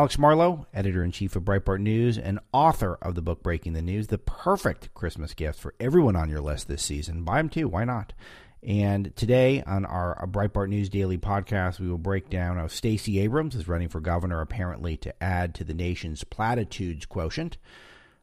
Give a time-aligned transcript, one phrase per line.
[0.00, 3.82] Alex Marlow, editor in chief of Breitbart News and author of the book Breaking the
[3.82, 7.22] News, the perfect Christmas gift for everyone on your list this season.
[7.22, 8.14] Buy them too, why not?
[8.62, 13.54] And today on our Breitbart News Daily podcast, we will break down how Stacey Abrams
[13.54, 17.58] is running for governor, apparently to add to the nation's platitudes quotient.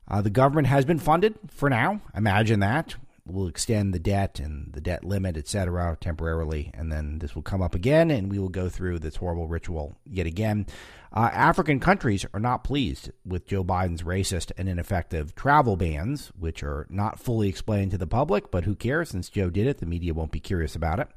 [0.07, 2.01] Uh, the government has been funded for now.
[2.15, 2.95] Imagine that.
[3.23, 7.41] We'll extend the debt and the debt limit, et cetera, temporarily, and then this will
[7.43, 10.65] come up again, and we will go through this horrible ritual yet again.
[11.13, 16.63] Uh, African countries are not pleased with Joe Biden's racist and ineffective travel bans, which
[16.63, 19.09] are not fully explained to the public, but who cares?
[19.09, 21.07] Since Joe did it, the media won't be curious about it.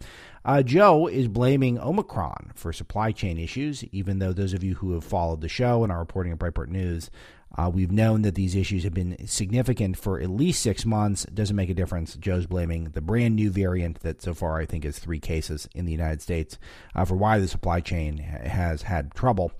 [0.44, 4.92] Uh, Joe is blaming Omicron for supply chain issues, even though those of you who
[4.92, 7.10] have followed the show and are reporting at Breitbart News
[7.58, 11.24] uh, we've known that these issues have been significant for at least six months.
[11.24, 12.14] Doesn't make a difference.
[12.16, 15.84] Joe's blaming the brand new variant that so far I think is three cases in
[15.84, 16.58] the United States
[16.94, 19.52] uh, for why the supply chain has had trouble.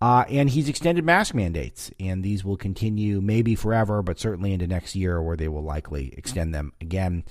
[0.00, 4.66] Uh, and he's extended mask mandates, and these will continue maybe forever, but certainly into
[4.66, 7.24] next year, where they will likely extend them again.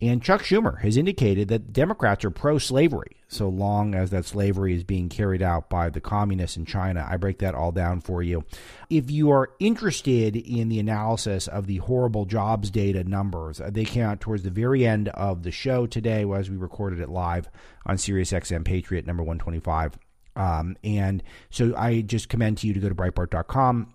[0.00, 4.74] And Chuck Schumer has indicated that Democrats are pro slavery, so long as that slavery
[4.74, 7.06] is being carried out by the communists in China.
[7.08, 8.44] I break that all down for you.
[8.90, 13.86] If you are interested in the analysis of the horrible jobs data numbers, uh, they
[13.86, 17.48] came out towards the very end of the show today as we recorded it live
[17.86, 19.98] on SiriusXM Patriot number 125.
[20.36, 23.94] Um, and so I just commend to you to go to Breitbart.com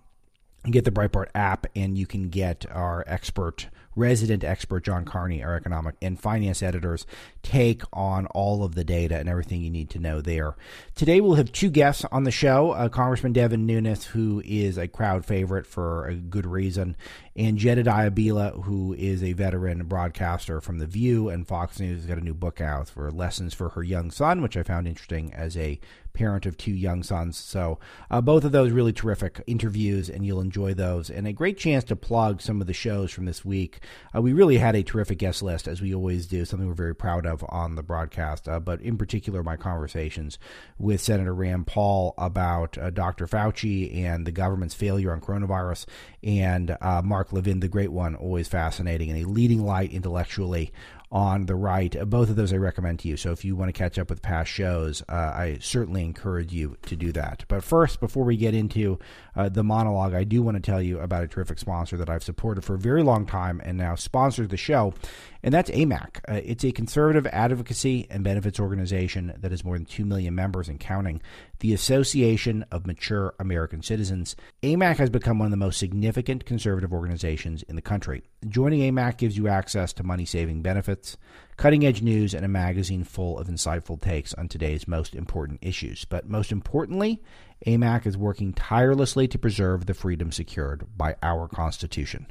[0.64, 5.44] and get the Breitbart app, and you can get our expert resident expert John Carney,
[5.44, 7.06] our economic and finance editors,
[7.44, 10.56] take on all of the data and everything you need to know there.
[10.96, 14.88] Today we'll have two guests on the show uh, Congressman Devin Nunes, who is a
[14.88, 16.96] crowd favorite for a good reason,
[17.36, 22.06] and Jedediah Bila, who is a veteran broadcaster from The View and Fox News, has
[22.06, 25.34] got a new book out for lessons for her young son, which I found interesting
[25.34, 25.80] as a
[26.14, 27.38] parent of two young sons.
[27.38, 31.10] So uh, both of those really terrific interviews, and you'll enjoy those.
[31.10, 33.80] And a great chance to plug some of the shows from this week.
[34.16, 36.96] Uh, we really had a terrific guest list, as we always do, something we're very
[36.96, 38.48] proud of on the broadcast.
[38.48, 40.38] Uh, but in particular, my conversations
[40.78, 43.28] with Senator Rand Paul about uh, Dr.
[43.28, 45.86] Fauci and the government's failure on coronavirus,
[46.24, 50.74] and uh, Mark Levin, the great one, always fascinating and a leading light intellectually
[51.12, 51.96] on the right.
[52.10, 53.16] Both of those I recommend to you.
[53.16, 56.78] So if you want to catch up with past shows, uh, I certainly encourage you
[56.88, 57.46] to do that.
[57.48, 58.98] But first, before we get into
[59.36, 62.24] uh, the monologue, I do want to tell you about a terrific sponsor that I've
[62.24, 64.96] supported for a very long time and now sponsors the show
[65.44, 66.18] and that's AMAC.
[66.28, 70.70] Uh, it's a conservative advocacy and benefits organization that has more than 2 million members
[70.70, 71.22] and counting.
[71.60, 74.36] The Association of Mature American Citizens.
[74.64, 78.24] AMAC has become one of the most significant conservative organizations in the country.
[78.48, 81.18] Joining AMAC gives you access to money saving benefits,
[81.58, 86.06] cutting edge news, and a magazine full of insightful takes on today's most important issues.
[86.06, 87.22] But most importantly,
[87.66, 92.28] AMAC is working tirelessly to preserve the freedom secured by our Constitution.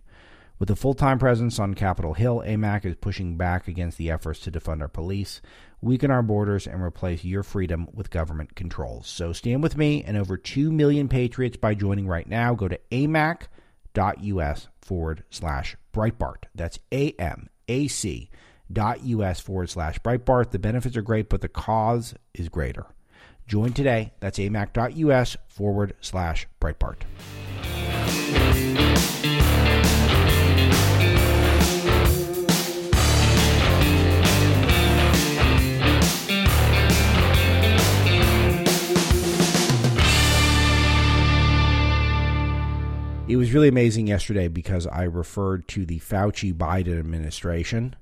[0.61, 4.41] With a full time presence on Capitol Hill, AMAC is pushing back against the efforts
[4.41, 5.41] to defund our police,
[5.81, 9.07] weaken our borders, and replace your freedom with government controls.
[9.07, 12.53] So stand with me and over 2 million patriots by joining right now.
[12.53, 16.45] Go to amac.us forward slash Breitbart.
[16.55, 18.29] That's A M A C
[18.71, 20.51] dot us forward slash Breitbart.
[20.51, 22.85] The benefits are great, but the cause is greater.
[23.47, 24.13] Join today.
[24.21, 26.99] That's amac.us forward slash Breitbart.
[43.31, 47.95] It was really amazing yesterday because I referred to the Fauci Biden administration.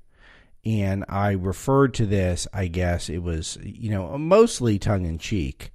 [0.65, 5.71] And I referred to this, I guess it was, you know, mostly tongue in cheek.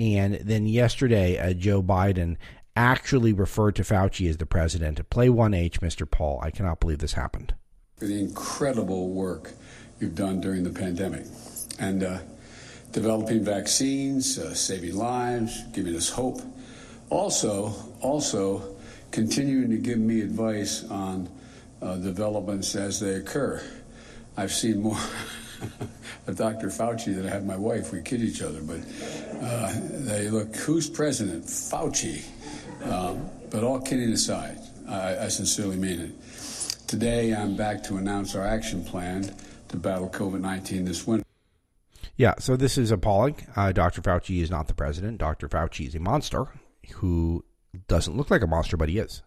[0.00, 2.36] And then yesterday, uh, Joe Biden
[2.74, 5.08] actually referred to Fauci as the president.
[5.08, 6.10] Play 1H, Mr.
[6.10, 6.40] Paul.
[6.42, 7.54] I cannot believe this happened.
[8.00, 9.52] The incredible work
[10.00, 11.26] you've done during the pandemic
[11.78, 12.18] and uh,
[12.90, 16.40] developing vaccines, uh, saving lives, giving us hope.
[17.08, 18.75] Also, also,
[19.16, 21.26] continuing to give me advice on
[21.80, 23.64] uh, developments as they occur.
[24.36, 24.98] I've seen more
[26.26, 26.66] of Dr.
[26.66, 27.94] Fauci than I have my wife.
[27.94, 28.80] We kid each other, but
[29.40, 31.46] uh, they look, who's president?
[31.46, 32.26] Fauci.
[32.84, 36.86] Um, but all kidding aside, I, I sincerely mean it.
[36.86, 39.34] Today, I'm back to announce our action plan
[39.68, 41.24] to battle COVID 19 this winter.
[42.16, 43.46] Yeah, so this is appalling.
[43.56, 44.02] Uh, Dr.
[44.02, 45.16] Fauci is not the president.
[45.16, 45.48] Dr.
[45.48, 46.48] Fauci is a monster
[46.96, 47.46] who
[47.88, 49.22] doesn't look like a monster, but he is.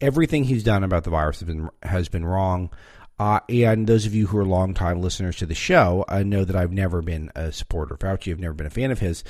[0.00, 2.70] Everything he's done about the virus has been has been wrong.
[3.18, 6.56] Uh, and those of you who are longtime listeners to the show uh, know that
[6.56, 8.32] I've never been a supporter of Fauci.
[8.32, 9.22] I've never been a fan of his.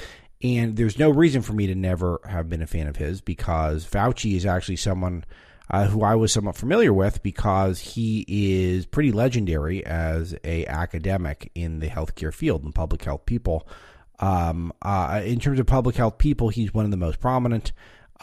[0.42, 3.84] And there's no reason for me to never have been a fan of his because
[3.84, 5.24] Fauci is actually someone
[5.70, 11.50] uh, who I was somewhat familiar with because he is pretty legendary as a academic
[11.54, 13.68] in the healthcare field and public health people.
[14.18, 17.72] Um, uh, in terms of public health people, he's one of the most prominent.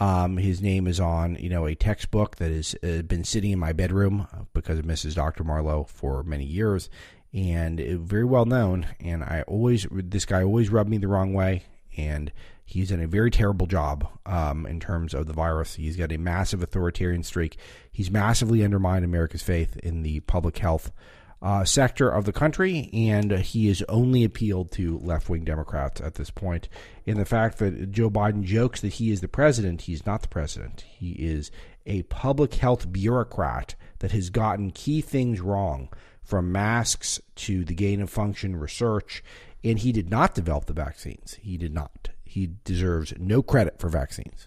[0.00, 3.58] Um, his name is on, you know, a textbook that has uh, been sitting in
[3.58, 5.14] my bedroom because of Mrs.
[5.14, 5.44] Dr.
[5.44, 6.88] Marlow for many years,
[7.34, 8.86] and very well known.
[8.98, 11.64] And I always, this guy always rubbed me the wrong way,
[11.98, 12.32] and
[12.64, 15.74] he's done a very terrible job um, in terms of the virus.
[15.74, 17.58] He's got a massive authoritarian streak.
[17.92, 20.92] He's massively undermined America's faith in the public health
[21.42, 26.14] uh, sector of the country, and he has only appealed to left wing Democrats at
[26.14, 26.68] this point.
[27.06, 30.28] In the fact that Joe Biden jokes that he is the president, he's not the
[30.28, 30.82] president.
[30.86, 31.50] He is
[31.86, 35.88] a public health bureaucrat that has gotten key things wrong,
[36.22, 39.24] from masks to the gain of function research,
[39.64, 41.36] and he did not develop the vaccines.
[41.42, 42.10] He did not.
[42.24, 44.46] He deserves no credit for vaccines.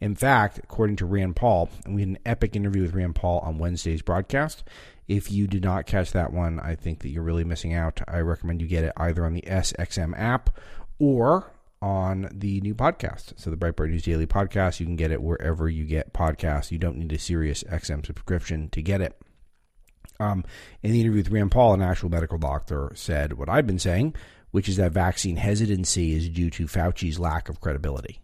[0.00, 3.40] In fact, according to Rand Paul, and we had an epic interview with Rand Paul
[3.40, 4.62] on Wednesday's broadcast,
[5.08, 8.00] if you did not catch that one, I think that you're really missing out.
[8.06, 10.50] I recommend you get it either on the SXM app
[10.98, 11.50] or
[11.80, 13.32] on the new podcast.
[13.36, 16.70] So the Breitbart News Daily podcast, you can get it wherever you get podcasts.
[16.70, 19.18] You don't need a Sirius XM subscription to get it.
[20.20, 20.44] Um,
[20.82, 24.14] in the interview with Rand Paul, an actual medical doctor said what I've been saying,
[24.50, 28.20] which is that vaccine hesitancy is due to Fauci's lack of credibility.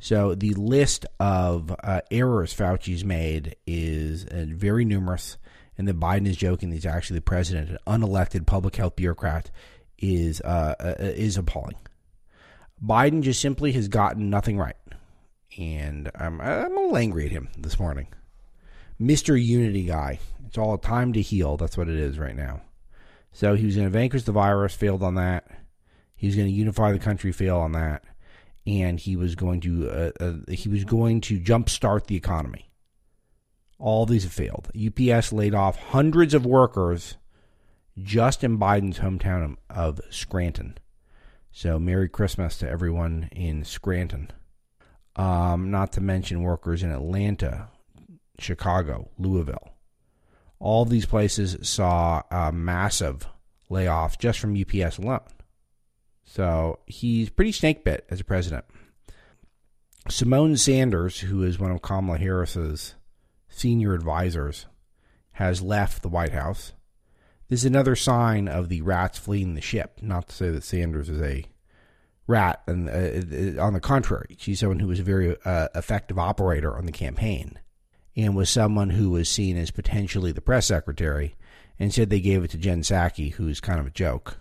[0.00, 5.36] So the list of uh, errors Fauci's made is uh, very numerous
[5.78, 9.50] and that Biden is joking that he's actually the president, an unelected public health bureaucrat,
[9.98, 11.76] is uh, uh, is appalling.
[12.84, 14.76] Biden just simply has gotten nothing right,
[15.56, 18.08] and I'm I'm a little angry at him this morning.
[18.98, 21.56] Mister Unity guy, it's all a time to heal.
[21.56, 22.62] That's what it is right now.
[23.32, 25.46] So he was going to vanquish the virus, failed on that.
[26.16, 28.02] He was going to unify the country, fail on that,
[28.66, 32.67] and he was going to uh, uh, he was going to jumpstart the economy.
[33.78, 34.70] All these have failed.
[34.76, 37.16] UPS laid off hundreds of workers
[38.02, 40.78] just in Biden's hometown of Scranton.
[41.50, 44.30] So, Merry Christmas to everyone in Scranton.
[45.16, 47.68] Um, not to mention workers in Atlanta,
[48.38, 49.70] Chicago, Louisville.
[50.60, 53.26] All these places saw a massive
[53.70, 55.20] layoff just from UPS alone.
[56.24, 58.64] So he's pretty snake bit as a president.
[60.08, 62.94] Symone Sanders, who is one of Kamala Harris's
[63.58, 64.66] senior advisors,
[65.32, 66.72] has left the White House.
[67.48, 69.98] This is another sign of the rats fleeing the ship.
[70.02, 71.44] Not to say that Sanders is a
[72.26, 76.76] rat, and uh, on the contrary, she's someone who was a very uh, effective operator
[76.76, 77.58] on the campaign,
[78.16, 81.34] and was someone who was seen as potentially the press secretary.
[81.80, 84.38] And said they gave it to Jen Psaki, who's kind of a joke,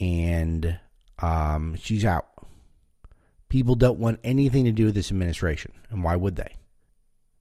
[0.00, 0.80] and
[1.18, 2.28] um, she's out.
[3.50, 6.56] People don't want anything to do with this administration, and why would they?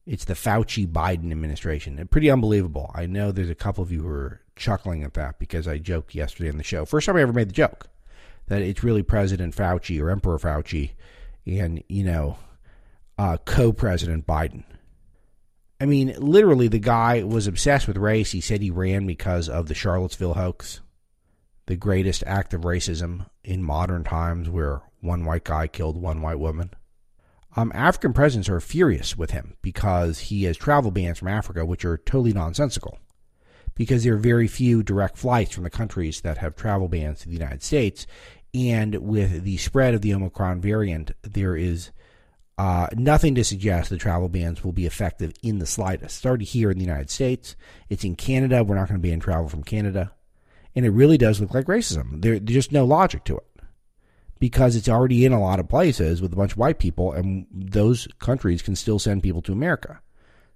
[0.05, 2.05] It's the Fauci Biden administration.
[2.07, 2.91] Pretty unbelievable.
[2.95, 6.15] I know there's a couple of you who are chuckling at that because I joked
[6.15, 6.85] yesterday on the show.
[6.85, 7.87] First time I ever made the joke
[8.47, 10.91] that it's really President Fauci or Emperor Fauci
[11.45, 12.37] and, you know,
[13.17, 14.63] uh, co president Biden.
[15.79, 18.31] I mean, literally, the guy was obsessed with race.
[18.31, 20.81] He said he ran because of the Charlottesville hoax,
[21.65, 26.39] the greatest act of racism in modern times where one white guy killed one white
[26.39, 26.71] woman.
[27.55, 31.83] Um, African presidents are furious with him because he has travel bans from Africa, which
[31.83, 32.97] are totally nonsensical.
[33.75, 37.27] Because there are very few direct flights from the countries that have travel bans to
[37.27, 38.05] the United States.
[38.53, 41.91] And with the spread of the Omicron variant, there is
[42.57, 46.17] uh, nothing to suggest the travel bans will be effective in the slightest.
[46.17, 47.55] It's already here in the United States.
[47.89, 48.63] It's in Canada.
[48.63, 50.11] We're not going to ban travel from Canada.
[50.75, 52.21] And it really does look like racism.
[52.21, 53.45] There, there's just no logic to it
[54.41, 57.45] because it's already in a lot of places with a bunch of white people, and
[57.51, 60.01] those countries can still send people to America.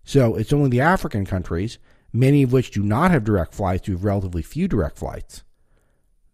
[0.04, 1.77] So it's only the African countries,
[2.12, 5.44] many of which do not have direct flights, who have relatively few direct flights,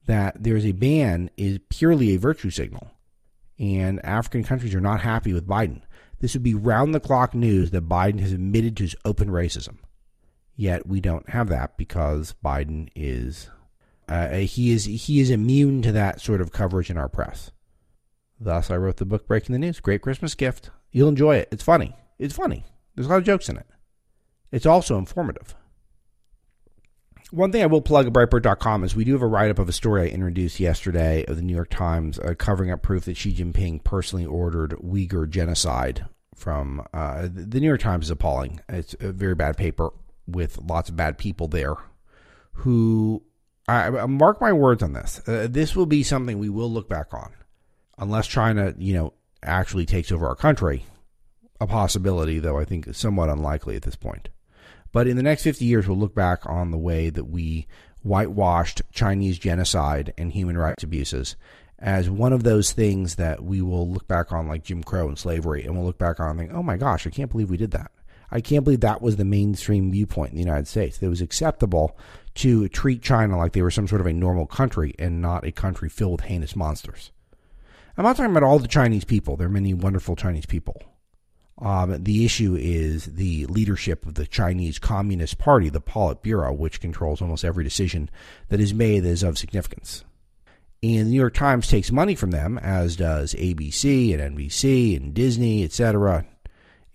[0.06, 2.92] that there's a ban is purely a virtue signal.
[3.60, 5.82] And African countries are not happy with Biden.
[6.20, 9.80] This would be round the clock news that Biden has admitted to his open racism.
[10.56, 13.50] Yet we don't have that because Biden is
[14.12, 17.52] uh, he is he is immune to that sort of coverage in our press.
[18.40, 19.80] Thus, I wrote the book Breaking the News.
[19.80, 20.70] Great Christmas gift.
[20.92, 21.48] You'll enjoy it.
[21.52, 21.96] It's funny.
[22.20, 22.66] It's funny.
[22.94, 23.68] There's a lot of jokes in it.
[24.52, 25.56] It's also informative.
[27.32, 29.70] One thing I will plug at Breitbart.com is we do have a write up of
[29.70, 33.16] a story I introduced yesterday of the New York Times uh, covering up proof that
[33.16, 38.60] Xi Jinping personally ordered Uyghur genocide from uh, the New York Times is appalling.
[38.68, 39.92] It's a very bad paper
[40.28, 41.76] with lots of bad people there
[42.54, 43.24] who
[43.72, 45.22] I, mark my words on this.
[45.28, 47.32] Uh, this will be something we will look back on.
[47.98, 49.14] unless China, you know,
[49.44, 50.86] actually takes over our country,
[51.60, 54.30] a possibility, though I think somewhat unlikely at this point.
[54.92, 57.68] But in the next 50 years, we'll look back on the way that we
[58.04, 61.36] whitewashed Chinese genocide and human rights abuses
[61.80, 65.18] as one of those things that we will look back on like Jim Crow and
[65.18, 67.58] slavery, and we'll look back on and think, oh my gosh, I can't believe we
[67.58, 67.92] did that.
[68.32, 70.98] I can't believe that was the mainstream viewpoint in the United States.
[70.98, 71.98] That it was acceptable
[72.36, 75.52] to treat China like they were some sort of a normal country and not a
[75.52, 77.12] country filled with heinous monsters.
[77.98, 79.36] I'm not talking about all the Chinese people.
[79.36, 80.82] There are many wonderful Chinese people.
[81.62, 87.22] Um, the issue is the leadership of the Chinese Communist Party, the Politburo, which controls
[87.22, 88.10] almost every decision
[88.50, 90.04] that is made that is of significance.
[90.82, 95.14] And the New York Times takes money from them, as does ABC and NBC and
[95.14, 96.26] Disney, etc.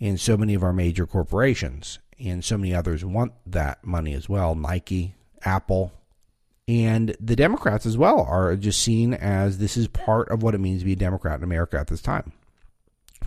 [0.01, 2.01] And so many of our major corporations.
[2.19, 5.15] And so many others want that money as well Nike,
[5.47, 5.93] Apple.
[6.69, 10.59] And the Democrats as well are just seen as this is part of what it
[10.59, 12.33] means to be a Democrat in America at this time.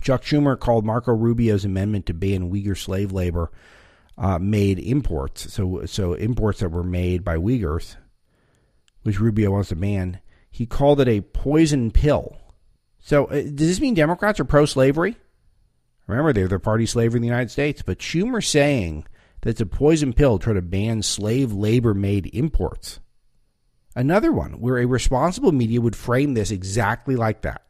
[0.02, 3.50] Chuck Schumer called Marco Rubio's amendment to ban Uyghur slave labor
[4.18, 7.96] uh, made imports, so so imports that were made by Uyghurs,
[9.02, 10.20] which Rubio wants to ban.
[10.50, 12.36] He called it a poison pill.
[13.00, 15.16] So uh, does this mean Democrats are pro-slavery?
[16.06, 17.82] Remember, they're the party slavery in the United States.
[17.82, 19.06] But Schumer saying
[19.40, 23.00] that it's a poison pill to try to ban slave labor-made imports.
[23.96, 27.62] Another one where a responsible media would frame this exactly like that.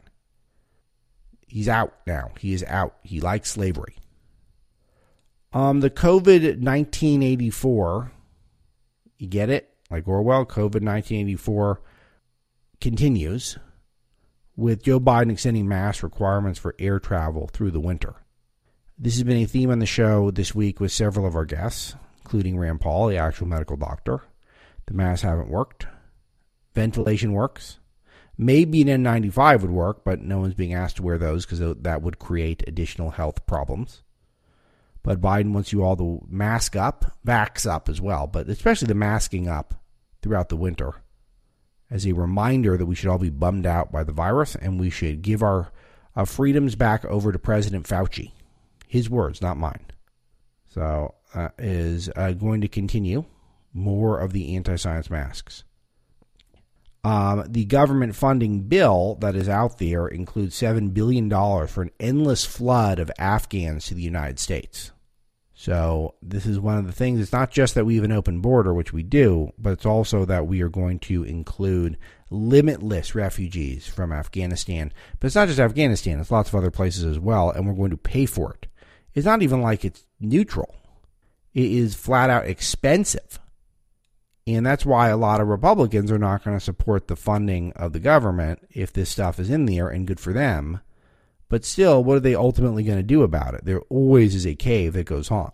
[1.47, 2.31] He's out now.
[2.39, 2.97] He is out.
[3.03, 3.97] He likes slavery.
[5.53, 8.13] Um, the COVID 1984,
[9.19, 9.69] you get it?
[9.91, 11.81] Like Orwell, COVID 1984
[12.81, 13.59] continues
[14.55, 18.15] with Joe Biden extending mask requirements for air travel through the winter.
[19.03, 21.95] This has been a theme on the show this week with several of our guests,
[22.19, 24.21] including Rand Paul, the actual medical doctor.
[24.85, 25.87] The masks haven't worked.
[26.75, 27.79] Ventilation works.
[28.37, 32.03] Maybe an N95 would work, but no one's being asked to wear those because that
[32.03, 34.03] would create additional health problems.
[35.03, 38.95] But Biden wants you all to mask up, vax up as well, but especially the
[38.95, 39.83] masking up
[40.21, 40.97] throughout the winter
[41.91, 44.91] as a reminder that we should all be bummed out by the virus and we
[44.91, 45.73] should give our
[46.15, 48.33] uh, freedoms back over to President Fauci.
[48.91, 49.87] His words, not mine.
[50.75, 53.25] So, uh, is uh, going to continue
[53.73, 55.63] more of the anti science masks.
[57.05, 62.45] Um, the government funding bill that is out there includes $7 billion for an endless
[62.45, 64.91] flood of Afghans to the United States.
[65.55, 67.21] So this is one of the things.
[67.21, 70.25] It's not just that we have an open border, which we do, but it's also
[70.25, 71.97] that we are going to include
[72.29, 74.93] limitless refugees from Afghanistan.
[75.21, 77.91] But it's not just Afghanistan; it's lots of other places as well, and we're going
[77.91, 78.70] to pay for it.
[79.15, 80.75] It's not even like it's neutral.
[81.53, 83.39] It is flat out expensive.
[84.47, 87.93] And that's why a lot of Republicans are not going to support the funding of
[87.93, 90.81] the government if this stuff is in there and good for them
[91.51, 93.65] but still, what are they ultimately going to do about it?
[93.65, 95.51] There always is a cave that goes on.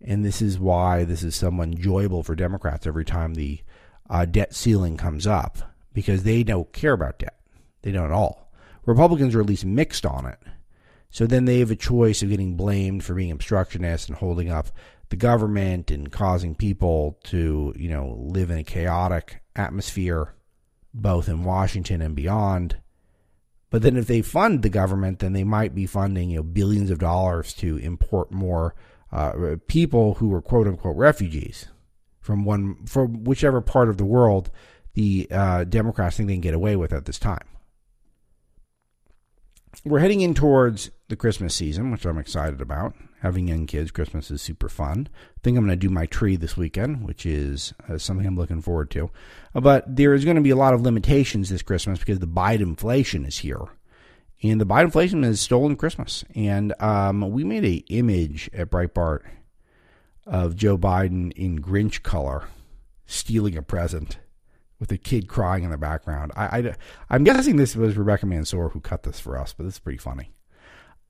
[0.00, 3.60] And this is why this is so enjoyable for Democrats every time the
[4.08, 5.58] uh, debt ceiling comes up,
[5.92, 7.38] because they don't care about debt.
[7.82, 8.50] They don't at all.
[8.86, 10.38] Republicans are at least mixed on it.
[11.14, 14.68] So then they have a choice of getting blamed for being obstructionist and holding up
[15.10, 20.34] the government and causing people to, you know, live in a chaotic atmosphere,
[20.92, 22.76] both in Washington and beyond
[23.74, 26.92] but then if they fund the government, then they might be funding you know billions
[26.92, 28.76] of dollars to import more
[29.10, 31.66] uh, people who are quote unquote refugees
[32.20, 34.48] from one from whichever part of the world
[34.92, 37.48] the uh, Democrats think they can get away with at this time.
[39.84, 44.30] We're heading in towards the Christmas season, which I'm excited about having young kids, Christmas
[44.30, 45.08] is super fun.
[45.14, 48.36] I think I'm going to do my tree this weekend, which is uh, something I'm
[48.36, 49.10] looking forward to.
[49.54, 52.26] Uh, but there is going to be a lot of limitations this Christmas because the
[52.26, 53.62] Biden inflation is here.
[54.42, 56.22] And the Biden inflation has stolen Christmas.
[56.34, 59.20] And um, we made a image at Breitbart
[60.26, 62.44] of Joe Biden in Grinch color
[63.06, 64.18] stealing a present
[64.78, 66.32] with a kid crying in the background.
[66.36, 66.74] I,
[67.08, 69.98] I, am guessing this was Rebecca Mansour who cut this for us, but it's pretty
[69.98, 70.30] funny.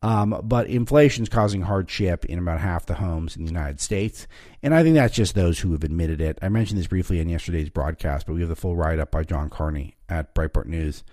[0.02, 4.26] Um, but inflation is causing hardship in about half the homes in the United States.
[4.62, 6.38] And I think that's just those who have admitted it.
[6.42, 9.24] I mentioned this briefly in yesterday's broadcast, but we have the full write up by
[9.24, 11.04] John Carney at Breitbart News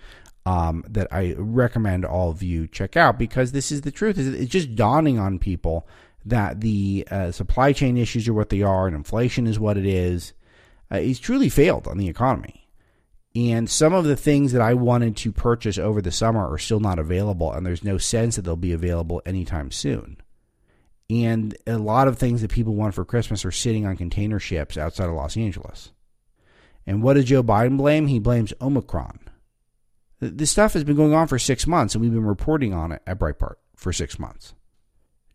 [0.44, 4.18] um, that I recommend all of you check out because this is the truth.
[4.18, 5.88] It's just dawning on people
[6.24, 9.86] that the uh, supply chain issues are what they are and inflation is what it
[9.86, 10.32] is.
[10.92, 12.68] Uh, he's truly failed on the economy.
[13.34, 16.80] And some of the things that I wanted to purchase over the summer are still
[16.80, 20.18] not available, and there's no sense that they'll be available anytime soon.
[21.08, 24.76] And a lot of things that people want for Christmas are sitting on container ships
[24.76, 25.92] outside of Los Angeles.
[26.86, 28.06] And what does Joe Biden blame?
[28.06, 29.18] He blames Omicron.
[30.20, 33.02] This stuff has been going on for six months, and we've been reporting on it
[33.06, 34.54] at Breitbart for six months.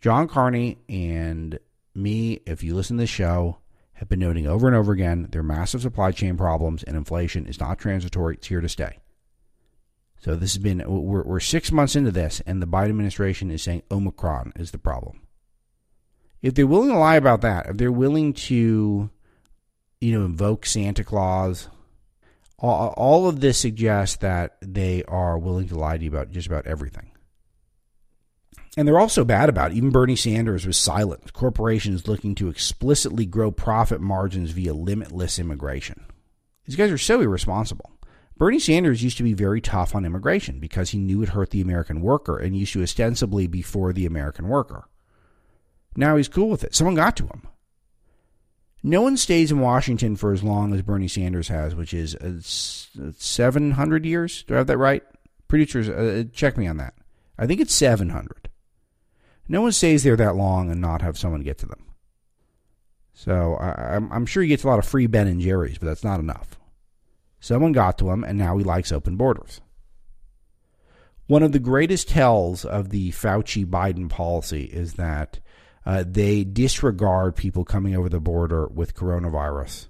[0.01, 1.59] John Carney and
[1.95, 3.57] me, if you listen to the show,
[3.97, 7.59] have been noting over and over again their massive supply chain problems and inflation is
[7.59, 8.99] not transitory, it's here to stay.
[10.19, 13.63] So this has been, we're, we're six months into this, and the Biden administration is
[13.63, 15.21] saying Omicron is the problem.
[16.41, 19.09] If they're willing to lie about that, if they're willing to,
[19.99, 21.67] you know, invoke Santa Claus,
[22.59, 26.47] all, all of this suggests that they are willing to lie to you about just
[26.47, 27.11] about everything.
[28.77, 29.77] And they're also bad about it.
[29.77, 31.34] Even Bernie Sanders was silent.
[31.34, 36.05] Corporations looking to explicitly grow profit margins via limitless immigration.
[36.65, 37.91] These guys are so irresponsible.
[38.38, 41.62] Bernie Sanders used to be very tough on immigration because he knew it hurt the
[41.62, 44.88] American worker and used to ostensibly be for the American worker.
[45.96, 46.75] Now he's cool with it.
[46.75, 47.48] Someone got to him.
[48.84, 53.12] No one stays in Washington for as long as Bernie Sanders has, which is uh,
[53.17, 54.43] 700 years.
[54.43, 55.01] Do I have that right?
[55.48, 56.93] Producers, uh, check me on that.
[57.39, 58.46] I think it's 700.
[59.47, 61.83] No one stays there that long and not have someone get to them.
[63.13, 65.87] So I, am I'm sure he gets a lot of free Ben and Jerry's, but
[65.87, 66.59] that's not enough.
[67.39, 69.61] Someone got to him, and now he likes open borders.
[71.27, 75.39] One of the greatest tells of the Fauci Biden policy is that
[75.85, 79.87] uh, they disregard people coming over the border with coronavirus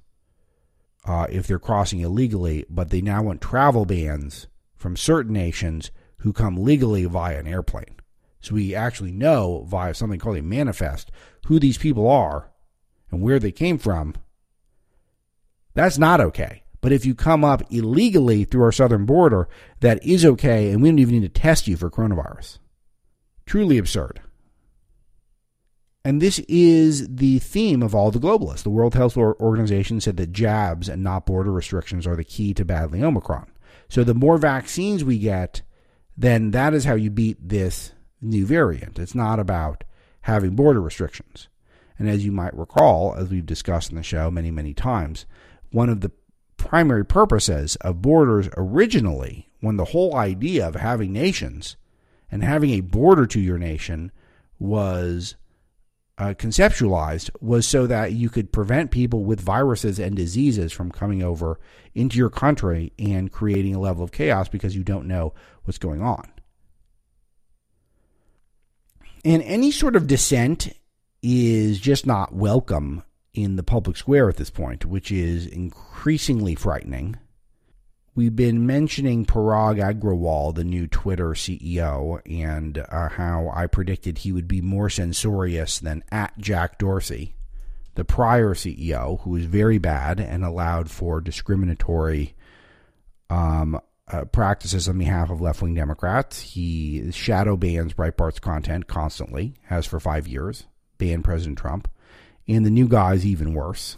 [1.05, 6.33] uh, if they're crossing illegally, but they now want travel bans from certain nations who
[6.33, 7.96] come legally via an airplane.
[8.41, 11.11] So we actually know via something called a manifest
[11.47, 12.51] who these people are
[13.11, 14.15] and where they came from.
[15.73, 16.63] That's not okay.
[16.81, 19.47] But if you come up illegally through our southern border,
[19.79, 22.59] that is okay, and we don't even need to test you for coronavirus.
[23.45, 24.21] Truly absurd.
[26.05, 28.63] And this is the theme of all the globalists.
[28.63, 32.63] The World Health Organization said that jabs and not border restrictions are the key to
[32.63, 33.51] battling Omicron.
[33.89, 35.63] So the more vaccines we get,
[36.15, 38.99] then that is how you beat this new variant.
[38.99, 39.83] It's not about
[40.21, 41.47] having border restrictions.
[41.99, 45.25] And as you might recall, as we've discussed in the show many, many times,
[45.71, 46.11] one of the
[46.57, 51.77] primary purposes of borders originally, when the whole idea of having nations
[52.31, 54.11] and having a border to your nation
[54.59, 55.35] was
[56.17, 61.21] uh, conceptualized, was so that you could prevent people with viruses and diseases from coming
[61.21, 61.59] over
[61.93, 66.01] into your country and creating a level of chaos because you don't know what's going
[66.01, 66.27] on.
[69.27, 70.71] And any sort of dissent
[71.21, 77.17] is just not welcome in the public square at this point, which is increasingly frightening.
[78.15, 84.31] We've been mentioning Parag Agrawal, the new Twitter CEO, and uh, how I predicted he
[84.31, 87.35] would be more censorious than at Jack Dorsey,
[87.95, 92.33] the prior CEO, who was very bad and allowed for discriminatory
[93.29, 93.77] um,
[94.09, 96.39] uh, practices on behalf of left wing Democrats.
[96.39, 100.65] He shadow bans Breitbart's content constantly, has for five years,
[100.97, 101.89] banned President Trump.
[102.47, 103.97] And the new guy is even worse.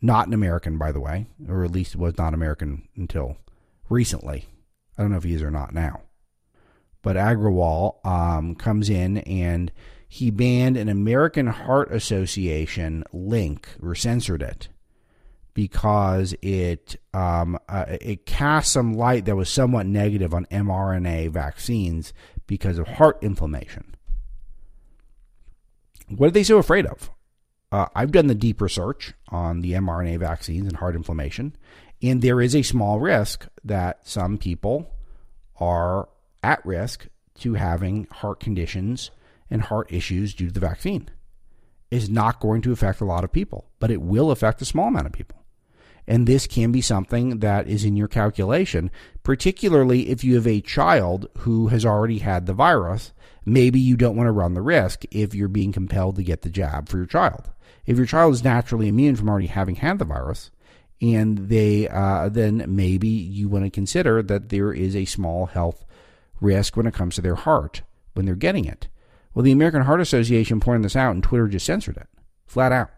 [0.00, 3.36] Not an American, by the way, or at least was not American until
[3.90, 4.46] recently.
[4.96, 6.02] I don't know if he is or not now.
[7.02, 9.70] But Agrawal um, comes in and
[10.08, 14.68] he banned an American Heart Association link or censored it
[15.54, 22.12] because it um, uh, it cast some light that was somewhat negative on mRNA vaccines
[22.46, 23.94] because of heart inflammation.
[26.08, 27.10] What are they so afraid of?
[27.72, 31.56] Uh, I've done the deep research on the mRNA vaccines and heart inflammation,
[32.02, 34.90] and there is a small risk that some people
[35.58, 36.08] are
[36.42, 37.06] at risk
[37.40, 39.10] to having heart conditions
[39.50, 41.08] and heart issues due to the vaccine.
[41.90, 44.88] Is not going to affect a lot of people, but it will affect a small
[44.88, 45.39] amount of people.
[46.06, 48.90] And this can be something that is in your calculation,
[49.22, 53.12] particularly if you have a child who has already had the virus.
[53.44, 56.50] Maybe you don't want to run the risk if you're being compelled to get the
[56.50, 57.50] jab for your child.
[57.86, 60.50] If your child is naturally immune from already having had the virus,
[61.00, 65.84] and they uh, then maybe you want to consider that there is a small health
[66.40, 67.82] risk when it comes to their heart
[68.12, 68.88] when they're getting it.
[69.32, 72.08] Well, the American Heart Association pointed this out, and Twitter just censored it
[72.46, 72.90] flat out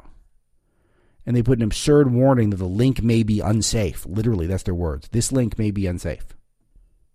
[1.24, 4.04] and they put an absurd warning that the link may be unsafe.
[4.06, 5.08] Literally, that's their words.
[5.08, 6.24] This link may be unsafe.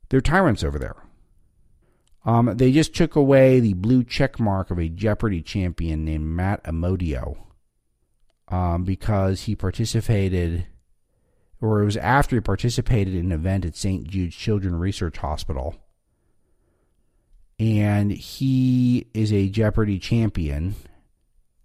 [0.09, 0.95] They're tyrants over there.
[2.25, 6.63] Um, they just took away the blue check mark of a Jeopardy champion named Matt
[6.63, 7.37] Amodio
[8.49, 10.67] um, because he participated,
[11.61, 14.05] or it was after he participated in an event at St.
[14.07, 15.75] Jude's Children's Research Hospital.
[17.59, 20.75] And he is a Jeopardy champion.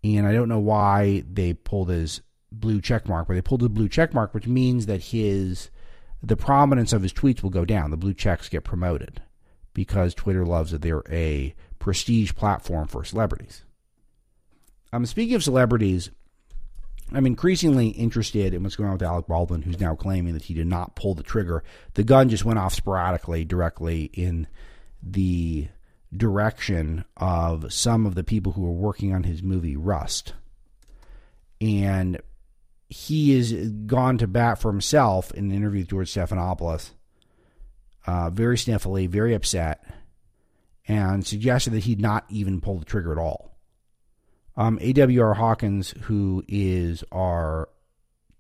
[0.05, 3.69] And I don't know why they pulled his blue check mark, but they pulled the
[3.69, 5.71] blue check mark, which means that his
[6.23, 7.91] the prominence of his tweets will go down.
[7.91, 9.21] The blue checks get promoted
[9.75, 13.65] because Twitter loves that they're a prestige platform for celebrities.
[14.93, 16.11] Um, speaking of celebrities,
[17.13, 20.55] I'm increasingly interested in what's going on with Alec Baldwin, who's now claiming that he
[20.55, 21.65] did not pull the trigger.
[21.95, 24.47] The gun just went off sporadically, directly in
[25.03, 25.69] the
[26.15, 30.35] direction of some of the people who were working on his movie Rust.
[31.61, 32.21] And
[32.93, 36.91] he has gone to bat for himself in an interview with George Stephanopoulos,
[38.07, 39.85] uh, very sniffly, very upset,
[40.87, 43.57] and suggested that he'd not even pull the trigger at all.
[44.57, 47.71] Um, AWR Hawkins, who is our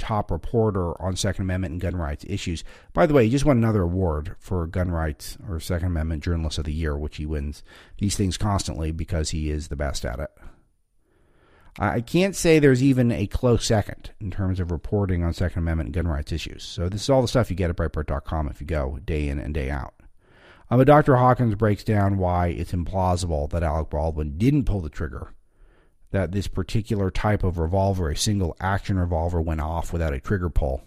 [0.03, 2.65] top reporter on Second Amendment and gun rights issues.
[2.93, 6.59] By the way, he just won another award for gun rights or Second Amendment Journalist
[6.59, 7.63] of the Year, which he wins
[7.99, 10.31] these things constantly because he is the best at it.
[11.79, 15.89] I can't say there's even a close second in terms of reporting on Second Amendment
[15.89, 16.63] and gun rights issues.
[16.65, 19.39] So this is all the stuff you get at Breitbart.com if you go day in
[19.39, 19.95] and day out.
[20.71, 21.17] Um, but Dr.
[21.17, 25.33] Hawkins breaks down why it's implausible that Alec Baldwin didn't pull the trigger
[26.11, 30.51] that this particular type of revolver, a single action revolver, went off without a trigger
[30.51, 30.83] pull.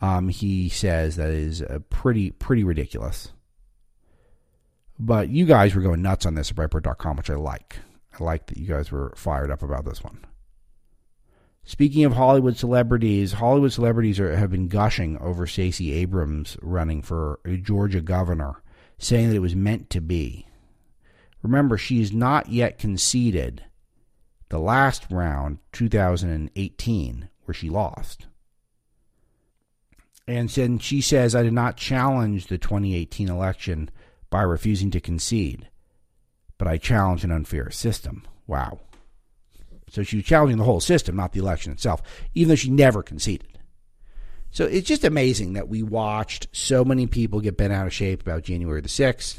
[0.00, 3.32] Um, he says that is uh, pretty pretty ridiculous.
[4.98, 7.78] But you guys were going nuts on this at Breitbart.com, which I like.
[8.18, 10.24] I like that you guys were fired up about this one.
[11.64, 17.40] Speaking of Hollywood celebrities, Hollywood celebrities are, have been gushing over Stacey Abrams running for
[17.62, 18.62] Georgia governor,
[18.98, 20.46] saying that it was meant to be.
[21.42, 23.64] Remember, she is not yet conceded
[24.50, 28.26] the last round, 2018, where she lost.
[30.26, 33.90] And then she says, I did not challenge the 2018 election
[34.30, 35.68] by refusing to concede,
[36.58, 38.24] but I challenge an unfair system.
[38.46, 38.80] Wow.
[39.90, 42.02] So she was challenging the whole system, not the election itself,
[42.34, 43.58] even though she never conceded.
[44.50, 48.22] So it's just amazing that we watched so many people get bent out of shape
[48.22, 49.38] about January the 6th.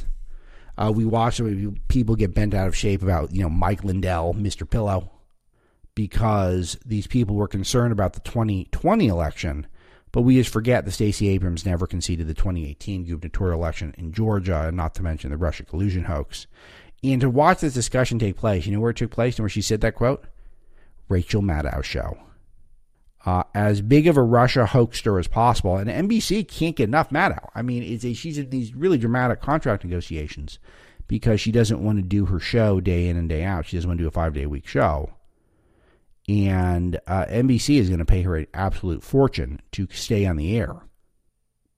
[0.77, 1.41] Uh, we watched
[1.87, 4.69] people get bent out of shape about, you know, Mike Lindell, Mr.
[4.69, 5.11] Pillow,
[5.95, 9.67] because these people were concerned about the 2020 election.
[10.11, 14.67] But we just forget that Stacey Abrams never conceded the 2018 gubernatorial election in Georgia,
[14.67, 16.47] and not to mention the Russia collusion hoax.
[17.11, 19.49] And to watch this discussion take place, you know where it took place and where
[19.49, 20.23] she said that quote?
[21.09, 22.17] Rachel Maddow show.
[23.25, 27.49] Uh, as big of a Russia hoaxer as possible, and NBC can't get enough Maddow.
[27.55, 30.59] I mean, it's a, she's in these really dramatic contract negotiations
[31.07, 33.65] because she doesn't want to do her show day in and day out.
[33.65, 35.11] She doesn't want to do a five day a week show
[36.27, 40.57] and uh, NBC is going to pay her an absolute fortune to stay on the
[40.57, 40.75] air.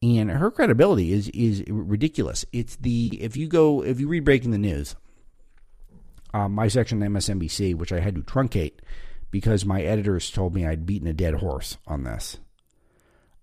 [0.01, 2.45] And her credibility is is ridiculous.
[2.53, 4.95] It's the if you go if you read Breaking the News,
[6.37, 8.73] uh, my section on MSNBC, which I had to truncate
[9.31, 12.37] because my editors told me I'd beaten a dead horse on this.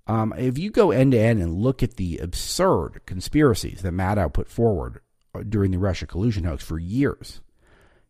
[0.06, 4.32] Um, if you go end to end and look at the absurd conspiracies that Maddow
[4.32, 5.00] put forward
[5.34, 7.40] uh, during the Russia collusion hoax for years,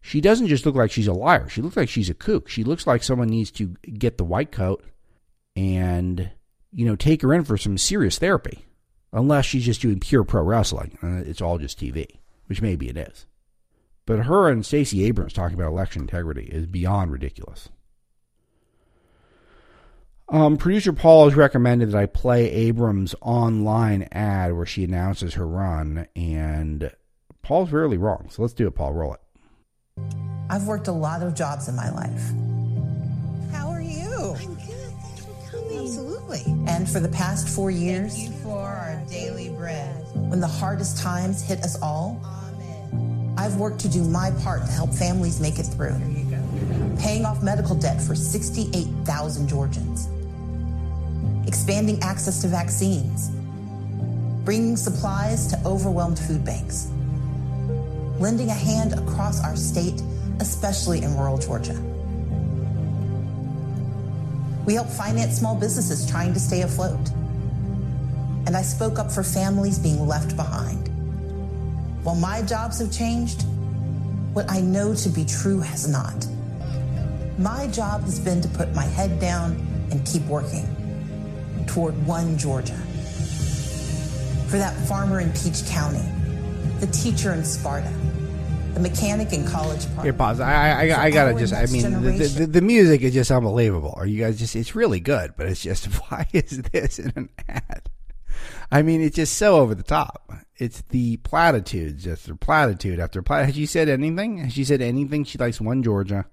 [0.01, 1.49] she doesn't just look like she's a liar.
[1.49, 2.49] She looks like she's a kook.
[2.49, 4.85] She looks like someone needs to get the white coat
[5.57, 6.31] and,
[6.73, 8.67] you know, take her in for some serious therapy.
[9.13, 10.99] Unless she's just doing pure pro wrestling.
[11.03, 12.07] Uh, it's all just TV,
[12.47, 13.27] which maybe it is.
[14.07, 17.69] But her and Stacey Abrams talking about election integrity is beyond ridiculous.
[20.29, 25.47] Um, Producer Paul has recommended that I play Abrams' online ad where she announces her
[25.47, 26.91] run, and
[27.43, 28.29] Paul's rarely wrong.
[28.31, 28.95] So let's do it, Paul.
[28.95, 29.21] Roll it.
[30.51, 32.23] I've worked a lot of jobs in my life.
[33.53, 34.35] How are you?
[34.39, 34.67] I'm good.
[34.67, 35.79] Thanks for coming.
[35.79, 36.43] Absolutely.
[36.69, 39.95] And for the past four years, Thank you for our daily bread.
[40.15, 42.44] when the hardest times hit us all, Amen.
[43.37, 46.97] I've worked to do my part to help families make it through, There you go.
[47.01, 50.09] paying off medical debt for 68,000 Georgians,
[51.47, 53.31] expanding access to vaccines,
[54.45, 56.89] bringing supplies to overwhelmed food banks,
[58.19, 60.01] lending a hand across our state,
[60.41, 61.81] especially in rural Georgia.
[64.65, 67.11] We help finance small businesses trying to stay afloat.
[68.47, 70.91] And I spoke up for families being left behind.
[72.05, 73.47] While my jobs have changed,
[74.35, 76.27] what I know to be true has not.
[77.39, 79.53] My job has been to put my head down
[79.91, 80.69] and keep working
[81.67, 82.77] toward one Georgia.
[84.49, 86.05] For that farmer in Peach County,
[86.79, 87.91] the teacher in Sparta,
[88.75, 90.05] the mechanic in College Park.
[90.05, 90.41] Here, pause.
[90.41, 91.55] I, I, I, gotta just.
[91.55, 93.95] I mean, the, the, the music is just unbelievable.
[93.97, 94.55] Are you guys just?
[94.55, 97.89] It's really good, but it's just why is this in an ad?
[98.71, 100.31] I mean, it's just so over the top.
[100.57, 103.47] It's the platitudes after platitude after platitude.
[103.47, 104.39] Has she said anything?
[104.39, 105.25] Has she said anything?
[105.25, 106.27] She likes one Georgia.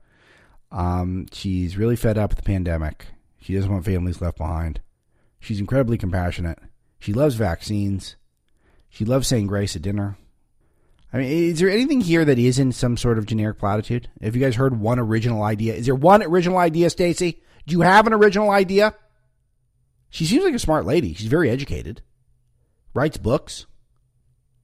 [0.71, 3.07] Um, she's really fed up with the pandemic.
[3.39, 4.79] She doesn't want families left behind.
[5.39, 6.59] She's incredibly compassionate.
[6.99, 8.15] She loves vaccines.
[8.89, 10.17] She loves saying grace at dinner.
[11.11, 14.07] I mean, is there anything here that isn't some sort of generic platitude?
[14.21, 15.73] Have you guys heard one original idea?
[15.73, 17.41] Is there one original idea, Stacy?
[17.65, 18.93] Do you have an original idea?
[20.09, 21.13] She seems like a smart lady.
[21.13, 22.01] She's very educated.
[22.93, 23.65] Writes books.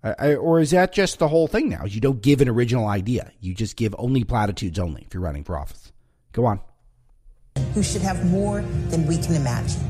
[0.03, 1.85] I, I, or is that just the whole thing now?
[1.85, 3.31] You don't give an original idea.
[3.39, 5.91] You just give only platitudes only if you're running for office.
[6.33, 6.59] Go on.
[7.73, 9.81] Who should have more than we can imagine.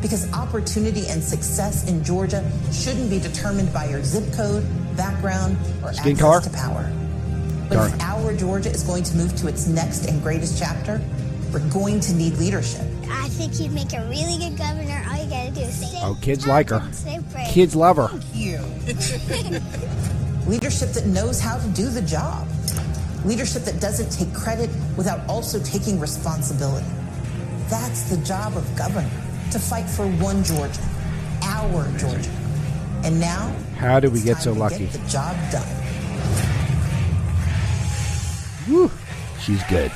[0.00, 4.64] Because opportunity and success in Georgia shouldn't be determined by your zip code,
[4.96, 6.40] background, or Skin access color?
[6.40, 6.92] to power.
[7.68, 11.02] But Darn if our Georgia is going to move to its next and greatest chapter,
[11.52, 12.82] we're going to need leadership.
[13.10, 15.04] I think you'd make a really good governor.
[15.10, 15.98] All you gotta do is say.
[16.02, 16.86] Oh, kids like her.
[16.92, 17.48] Say praise.
[17.52, 18.10] Kids love her.
[18.34, 18.58] You.
[20.46, 22.48] leadership that knows how to do the job.
[23.24, 26.86] Leadership that doesn't take credit without also taking responsibility.
[27.68, 29.10] That's the job of governor,
[29.52, 30.80] to fight for one Georgia,
[31.42, 32.30] our Georgia.
[33.04, 34.86] And now, How did we it's get so lucky?
[34.86, 35.66] Get the job done.
[38.66, 38.90] Whew,
[39.40, 39.92] she's good.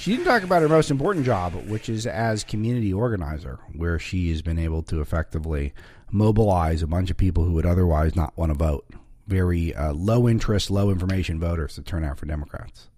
[0.00, 4.30] She didn't talk about her most important job, which is as community organizer, where she
[4.30, 5.74] has been able to effectively
[6.10, 8.86] mobilize a bunch of people who would otherwise not want to vote.
[9.26, 12.88] Very uh, low interest, low information voters to turn out for Democrats,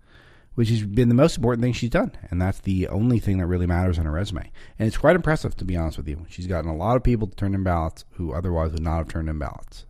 [0.55, 2.13] which has been the most important thing she's done.
[2.31, 4.53] And that's the only thing that really matters on her resume.
[4.79, 6.25] And it's quite impressive, to be honest with you.
[6.29, 9.09] She's gotten a lot of people to turn in ballots who otherwise would not have
[9.09, 9.87] turned in ballots.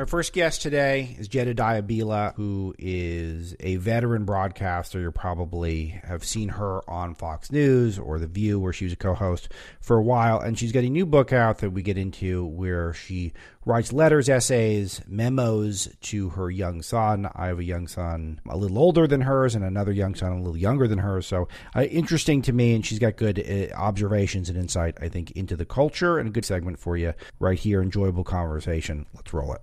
[0.09, 4.99] First guest today is Jedediah Bila, who is a veteran broadcaster.
[4.99, 8.97] You probably have seen her on Fox News or The View, where she was a
[8.97, 9.51] co host
[9.83, 10.41] for a while.
[10.41, 13.35] And she's got a new book out that we get into where she
[13.67, 17.29] writes letters, essays, memos to her young son.
[17.35, 20.39] I have a young son a little older than hers and another young son a
[20.39, 21.27] little younger than hers.
[21.27, 22.75] So uh, interesting to me.
[22.75, 26.33] And she's got good uh, observations and insight, I think, into the culture and a
[26.33, 27.83] good segment for you right here.
[27.83, 29.05] Enjoyable conversation.
[29.15, 29.61] Let's roll it.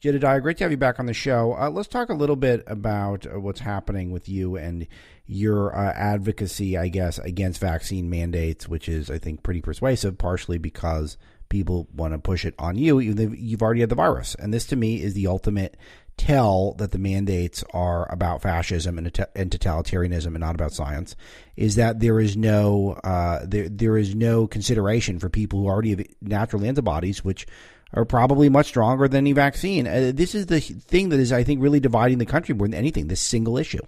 [0.00, 1.54] Jedediah, great to have you back on the show.
[1.58, 4.86] Uh, let's talk a little bit about uh, what's happening with you and
[5.26, 10.56] your uh, advocacy, I guess, against vaccine mandates, which is, I think, pretty persuasive, partially
[10.56, 11.18] because
[11.50, 14.34] people want to push it on you, even you've already had the virus.
[14.36, 15.76] And this, to me, is the ultimate
[16.16, 21.14] tell that the mandates are about fascism and, and totalitarianism and not about science.
[21.56, 25.90] Is that there is no uh, there there is no consideration for people who already
[25.90, 27.46] have natural antibodies, which
[27.92, 29.86] are probably much stronger than any vaccine.
[29.86, 32.74] Uh, this is the thing that is, I think, really dividing the country more than
[32.74, 33.08] anything.
[33.08, 33.84] This single issue.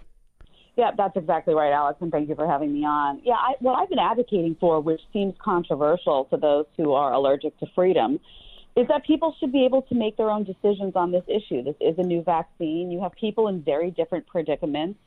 [0.75, 3.21] Yeah, that's exactly right, Alex, and thank you for having me on.
[3.23, 7.57] Yeah, I, what I've been advocating for, which seems controversial to those who are allergic
[7.59, 8.19] to freedom,
[8.75, 11.63] is that people should be able to make their own decisions on this issue.
[11.63, 12.89] This is a new vaccine.
[12.89, 14.97] You have people in very different predicaments,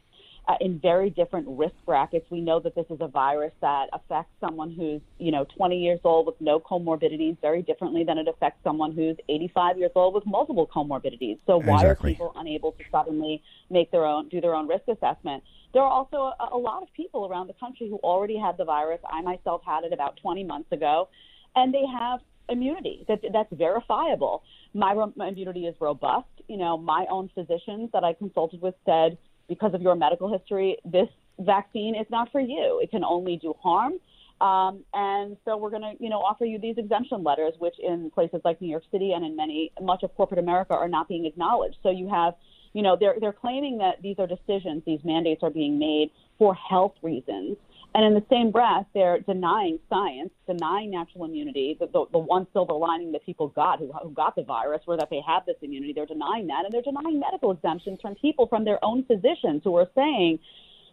[0.48, 2.26] uh, in very different risk brackets.
[2.30, 5.98] We know that this is a virus that affects someone who's, you know, 20 years
[6.04, 10.24] old with no comorbidities very differently than it affects someone who's 85 years old with
[10.24, 11.38] multiple comorbidities.
[11.46, 12.12] So why Exactly.
[12.12, 15.42] are people unable to suddenly make their own, do their own risk assessment?
[15.72, 18.64] There are also a, a lot of people around the country who already had the
[18.64, 19.00] virus.
[19.10, 21.08] I myself had it about 20 months ago,
[21.56, 24.44] and they have immunity that that's verifiable.
[24.74, 26.28] My, my immunity is robust.
[26.48, 30.76] You know, my own physicians that I consulted with said because of your medical history,
[30.84, 32.80] this vaccine is not for you.
[32.82, 33.94] It can only do harm.
[34.40, 38.10] Um, and so we're going to, you know, offer you these exemption letters, which in
[38.10, 41.24] places like New York City and in many much of corporate America are not being
[41.24, 41.76] acknowledged.
[41.82, 42.34] So you have,
[42.74, 46.54] you know, they're they're claiming that these are decisions, these mandates are being made for
[46.54, 47.56] health reasons.
[47.96, 51.78] And in the same breath, they're denying science, denying natural immunity.
[51.80, 54.98] The, the, the one silver lining that people got who, who got the virus were
[54.98, 55.94] that they have this immunity.
[55.94, 59.74] They're denying that, and they're denying medical exemptions from people from their own physicians who
[59.76, 60.40] are saying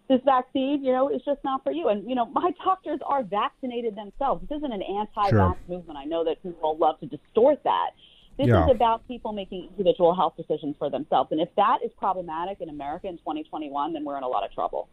[0.07, 1.89] this vaccine, you know, is just not for you.
[1.89, 4.47] And, you know, my doctors are vaccinated themselves.
[4.47, 5.57] This isn't an anti vax sure.
[5.67, 5.99] movement.
[5.99, 7.89] I know that people love to distort that.
[8.38, 8.65] This yeah.
[8.65, 11.32] is about people making individual health decisions for themselves.
[11.32, 14.52] And if that is problematic in America in 2021, then we're in a lot of
[14.52, 14.89] trouble.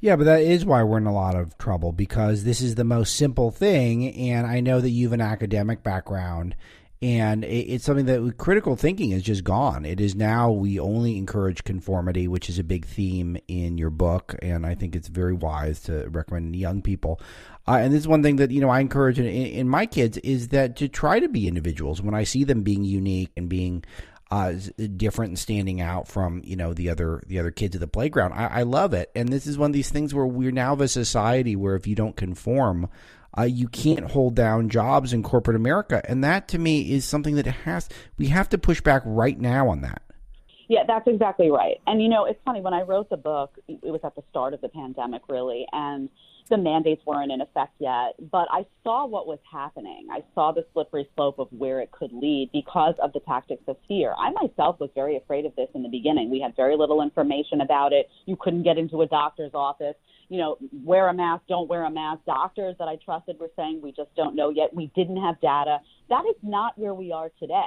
[0.00, 2.84] Yeah, but that is why we're in a lot of trouble because this is the
[2.84, 4.12] most simple thing.
[4.14, 6.56] And I know that you have an academic background
[7.02, 9.86] and it's something that critical thinking is just gone.
[9.86, 14.34] It is now we only encourage conformity, which is a big theme in your book,
[14.42, 17.18] and I think it's very wise to recommend young people.
[17.66, 20.18] Uh, and this is one thing that you know I encourage in, in, my kids
[20.18, 23.82] is that to try to be individuals when I see them being unique and being
[24.30, 24.52] uh,
[24.96, 28.34] different and standing out from you know the other the other kids at the playground.
[28.34, 30.82] I, I love it, and this is one of these things where we're now of
[30.82, 32.90] a society where if you don't conform
[33.38, 37.36] uh, you can't hold down jobs in corporate America, and that to me is something
[37.36, 37.88] that has
[38.18, 40.02] we have to push back right now on that.
[40.68, 41.80] Yeah, that's exactly right.
[41.86, 44.54] And you know, it's funny when I wrote the book, it was at the start
[44.54, 46.08] of the pandemic, really, and
[46.50, 50.08] the mandates weren't in effect yet, but I saw what was happening.
[50.12, 53.76] I saw the slippery slope of where it could lead because of the tactics of
[53.88, 54.14] fear.
[54.18, 56.28] I myself was very afraid of this in the beginning.
[56.28, 58.08] We had very little information about it.
[58.26, 59.94] You couldn't get into a doctor's office
[60.30, 62.20] you know, wear a mask, don't wear a mask.
[62.24, 64.72] Doctors that I trusted were saying we just don't know yet.
[64.72, 65.78] We didn't have data.
[66.08, 67.66] That is not where we are today.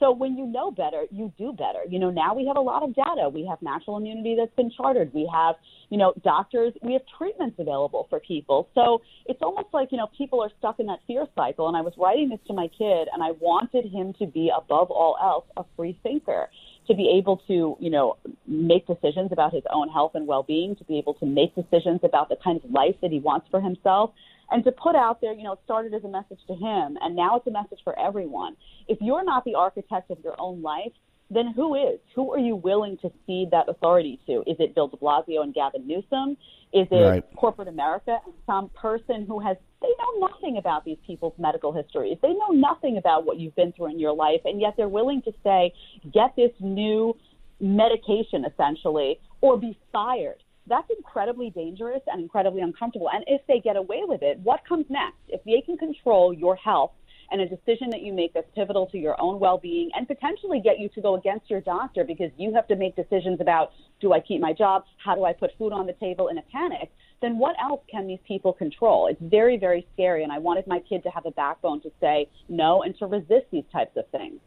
[0.00, 1.80] So when you know better, you do better.
[1.88, 3.28] You know, now we have a lot of data.
[3.28, 5.12] We have natural immunity that's been chartered.
[5.12, 5.56] We have,
[5.90, 8.68] you know, doctors, we have treatments available for people.
[8.74, 11.68] So it's almost like, you know, people are stuck in that fear cycle.
[11.68, 14.90] And I was writing this to my kid and I wanted him to be above
[14.90, 16.48] all else a free thinker
[16.86, 20.84] to be able to, you know, make decisions about his own health and well-being, to
[20.84, 24.10] be able to make decisions about the kind of life that he wants for himself,
[24.50, 27.14] and to put out there, you know, it started as a message to him, and
[27.14, 28.56] now it's a message for everyone.
[28.86, 30.92] If you're not the architect of your own life,
[31.30, 31.98] then who is?
[32.14, 34.42] Who are you willing to cede that authority to?
[34.46, 36.38] Is it Bill de Blasio and Gavin Newsom?
[36.72, 37.24] Is it right.
[37.36, 42.16] corporate America and some person who has, they know nothing about these people's medical histories.
[42.22, 45.22] They know nothing about what you've been through in your life, and yet they're willing
[45.22, 45.72] to say,
[46.12, 47.14] get this new
[47.60, 50.42] medication essentially, or be fired.
[50.68, 53.08] That's incredibly dangerous and incredibly uncomfortable.
[53.12, 55.16] And if they get away with it, what comes next?
[55.28, 56.92] If they can control your health
[57.30, 60.78] and a decision that you make that's pivotal to your own well-being and potentially get
[60.78, 64.20] you to go against your doctor because you have to make decisions about do I
[64.20, 64.84] keep my job?
[65.04, 66.90] How do I put food on the table in a panic?
[67.20, 69.08] Then what else can these people control?
[69.08, 70.22] It's very, very scary.
[70.22, 73.46] And I wanted my kid to have a backbone to say no and to resist
[73.50, 74.40] these types of things.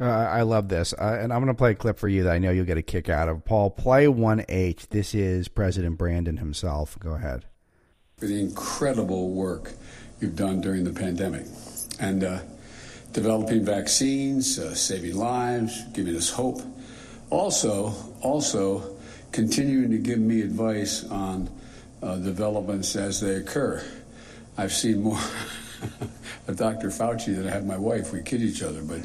[0.00, 0.94] Uh, I love this.
[0.94, 2.78] Uh, and I'm going to play a clip for you that I know you'll get
[2.78, 3.44] a kick out of.
[3.44, 4.88] Paul, play 1H.
[4.88, 6.98] This is President Brandon himself.
[6.98, 7.44] Go ahead.
[8.16, 9.72] For the incredible work
[10.20, 11.46] you've done during the pandemic
[11.98, 12.40] and uh,
[13.12, 16.62] developing vaccines, uh, saving lives, giving us hope.
[17.28, 18.96] Also, also
[19.32, 21.50] continuing to give me advice on
[22.02, 23.84] uh, developments as they occur.
[24.56, 25.20] I've seen more
[26.48, 26.88] of Dr.
[26.88, 28.12] Fauci that I have my wife.
[28.12, 29.00] We kid each other, but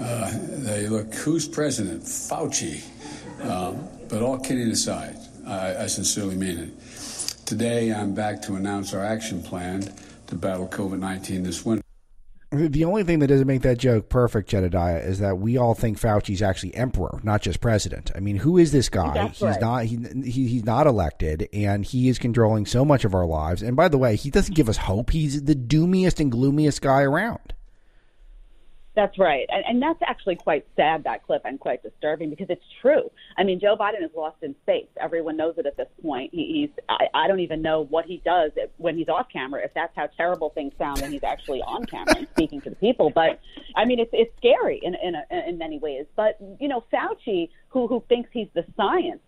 [0.00, 2.02] uh, they look, who's president?
[2.02, 2.82] Fauci.
[3.42, 7.46] Um, but all kidding aside, I, I sincerely mean it.
[7.46, 9.92] Today, I'm back to announce our action plan
[10.26, 11.87] to battle COVID 19 this winter.
[12.50, 15.98] The only thing that doesn't make that joke perfect, Jedediah, is that we all think
[15.98, 18.10] Fauci's actually emperor, not just president.
[18.14, 19.12] I mean, who is this guy?
[19.12, 19.60] That's he's right.
[19.60, 23.62] not he, he, he's not elected, and he is controlling so much of our lives.
[23.62, 25.10] And by the way, he doesn't give us hope.
[25.10, 27.52] He's the doomiest and gloomiest guy around.
[28.98, 29.46] That's right.
[29.48, 33.08] And, and that's actually quite sad, that clip, and quite disturbing because it's true.
[33.36, 34.88] I mean, Joe Biden is lost in space.
[35.00, 36.34] Everyone knows it at this point.
[36.34, 39.72] He, he's, I, I don't even know what he does when he's off camera, if
[39.72, 43.10] that's how terrible things sound when he's actually on camera and speaking to the people.
[43.14, 43.38] But
[43.76, 46.06] I mean, it's, it's scary in, in, a, in many ways.
[46.16, 49.20] But, you know, Fauci, who, who thinks he's the science,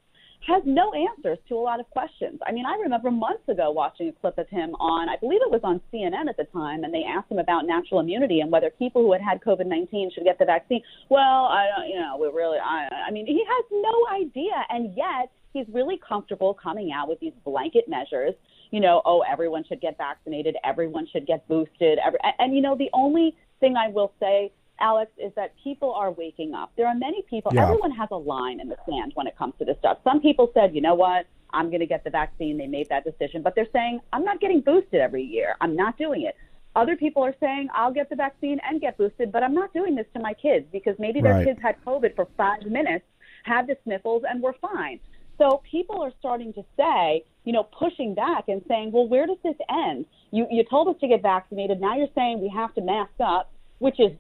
[0.47, 2.41] has no answers to a lot of questions.
[2.47, 5.51] I mean, I remember months ago watching a clip of him on, I believe it
[5.51, 8.70] was on CNN at the time, and they asked him about natural immunity and whether
[8.70, 10.82] people who had had COVID 19 should get the vaccine.
[11.09, 14.97] Well, I don't, you know, we really, I, I mean, he has no idea, and
[14.97, 18.34] yet he's really comfortable coming out with these blanket measures
[18.70, 21.99] you know, oh, everyone should get vaccinated, everyone should get boosted.
[22.05, 25.93] Every, and, and, you know, the only thing I will say, Alex, is that people
[25.93, 26.72] are waking up.
[26.76, 27.64] There are many people, Yeah.
[27.64, 29.99] everyone has a line in the sand when it comes to this stuff.
[30.05, 32.57] Some people said, you know what, I'm going to get the vaccine.
[32.57, 35.57] They made that decision, but they're saying, I'm not getting boosted every year.
[35.61, 36.37] I'm not doing it.
[36.76, 39.97] Other people are saying, I'll get the vaccine and get boosted, but I'm not doing
[39.97, 41.47] this to my kids because maybe their Right.
[41.47, 43.05] kids had COVID for five minutes,
[43.45, 45.01] had the sniffles, and were fine.
[45.39, 49.39] So people are starting to say, you know, pushing back and saying, well, where does
[49.43, 50.05] this end?
[50.31, 51.81] You, you told us to get vaccinated.
[51.81, 54.12] Now you're saying we have to mask up, which is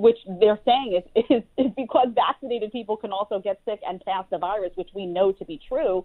[0.00, 4.24] which they're saying is, is, is because vaccinated people can also get sick and pass
[4.30, 6.04] the virus, which we know to be true.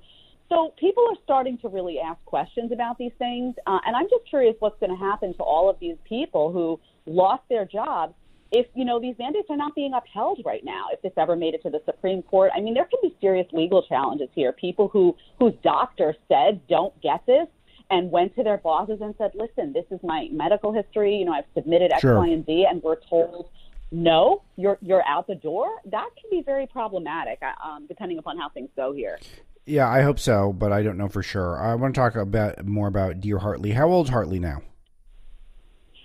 [0.50, 3.56] So people are starting to really ask questions about these things.
[3.68, 6.80] Uh, and I'm just curious what's going to happen to all of these people who
[7.06, 8.14] lost their jobs
[8.52, 11.54] if, you know, these mandates are not being upheld right now, if this ever made
[11.54, 12.52] it to the Supreme Court.
[12.56, 14.52] I mean, there can be serious legal challenges here.
[14.52, 17.48] People who, whose doctor said don't get this
[17.92, 21.16] and went to their bosses and said, listen, this is my medical history.
[21.18, 22.18] You know, I've submitted X, Sure.
[22.20, 23.50] Y, and Z, and we're told
[23.92, 25.68] no, you're you're out the door.
[25.86, 29.20] That can be very problematic, uh, um, depending upon how things go here.
[29.66, 31.60] Yeah, I hope so, but I don't know for sure.
[31.60, 33.72] I want to talk about more about dear Hartley.
[33.72, 34.62] How old's Hartley now?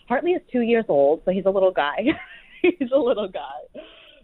[0.08, 2.04] Hartley is two years old, so he's a little guy.
[2.62, 3.80] he's a little guy.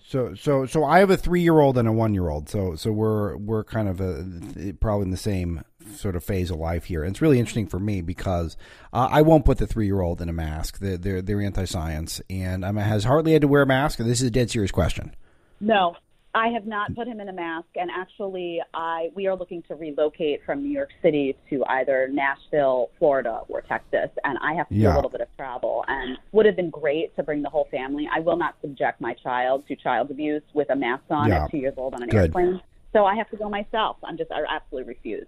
[0.07, 2.49] So, so, so I have a three-year-old and a one-year-old.
[2.49, 5.63] So, so we're we're kind of a, probably in the same
[5.97, 7.03] sort of phase of life here.
[7.03, 8.57] And it's really interesting for me because
[8.93, 10.79] uh, I won't put the three-year-old in a mask.
[10.79, 13.99] They're they're, they're anti-science, and um, has Hartley had to wear a mask?
[13.99, 15.15] This is a dead serious question.
[15.61, 15.95] No,
[16.35, 19.75] I have not put him in a mask, and actually, I we are looking to
[19.75, 24.75] relocate from New York City to either Nashville, Florida, or Texas, and I have to
[24.75, 25.85] do a little bit of travel.
[25.89, 28.09] And would have been great to bring the whole family.
[28.15, 31.45] I will not subject my child to child abuse with a mask on Yeah.
[31.45, 32.27] at two years old on an Good.
[32.27, 32.61] airplane.
[32.93, 33.97] So I have to go myself.
[34.05, 35.27] I'm just I absolutely refuse.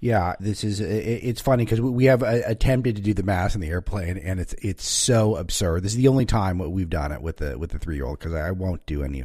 [0.00, 3.54] Yeah, this is it, it's funny because we have uh, attempted to do the mask
[3.54, 5.82] in the airplane, and it's it's so absurd.
[5.82, 8.18] This is the only time we've done it with the with the three year old
[8.18, 9.24] because I won't do any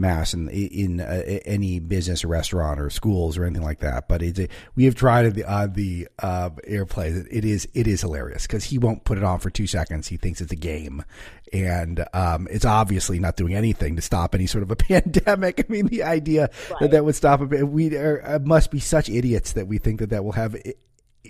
[0.00, 4.08] mass in in uh, any business or restaurant or schools or anything like that.
[4.08, 7.26] But it's a, we have tried it on the uh, airplane.
[7.30, 10.08] It is it is hilarious because he won't put it on for two seconds.
[10.08, 11.04] He thinks it's a game,
[11.52, 15.66] and um, it's obviously not doing anything to stop any sort of a pandemic.
[15.68, 19.08] I mean, the idea that that would stop a we are, uh, must be such
[19.08, 20.56] idiots that we think that that will have.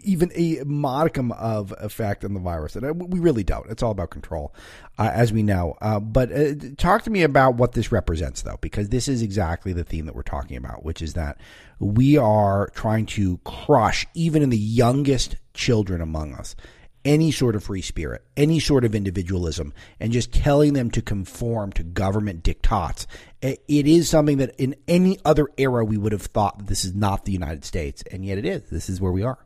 [0.03, 3.69] Even a modicum of effect on the virus, and uh, we really don't.
[3.71, 4.55] It's all about control,
[4.99, 5.77] uh, as we know.
[5.81, 9.73] Uh, but uh, talk to me about what this represents, though, because this is exactly
[9.73, 11.39] the theme that we're talking about, which is that
[11.79, 16.55] we are trying to crush, even in the youngest children among us,
[17.05, 21.73] any sort of free spirit, any sort of individualism, and just telling them to conform
[21.73, 23.07] to government diktats.
[23.41, 27.25] It is something that in any other era we would have thought this is not
[27.25, 28.69] the United States, and yet it is.
[28.69, 29.39] This is where we are.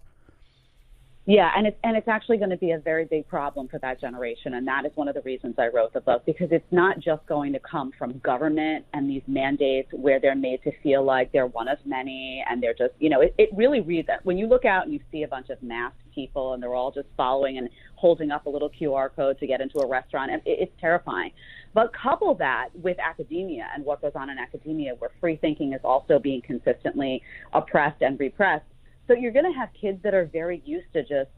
[1.26, 3.98] Yeah, and it's and it's actually going to be a very big problem for that
[3.98, 7.00] generation, and that is one of the reasons I wrote the book because it's not
[7.00, 11.32] just going to come from government and these mandates where they're made to feel like
[11.32, 14.36] they're one of many and they're just you know it, it really reads that when
[14.36, 17.08] you look out and you see a bunch of masked people and they're all just
[17.16, 20.72] following and holding up a little QR code to get into a restaurant, it, it's
[20.78, 21.30] terrifying.
[21.72, 25.80] But couple that with academia and what goes on in academia, where free thinking is
[25.82, 27.22] also being consistently
[27.54, 28.66] oppressed and repressed.
[29.06, 31.30] So you're going to have kids that are very used to just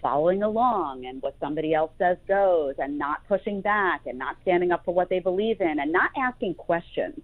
[0.00, 4.72] following along and what somebody else says goes and not pushing back and not standing
[4.72, 7.20] up for what they believe in and not asking questions.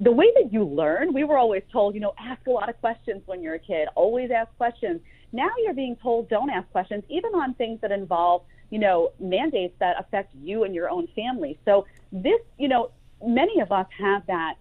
[0.00, 2.80] The way that you learn, we were always told, you know, ask a lot of
[2.80, 5.00] questions when you're a kid, always ask questions.
[5.32, 9.74] Now you're being told don't ask questions, even on things that involve, you know, mandates
[9.80, 11.58] that affect you and your own family.
[11.64, 12.90] So this, you know,
[13.24, 14.54] many of us have that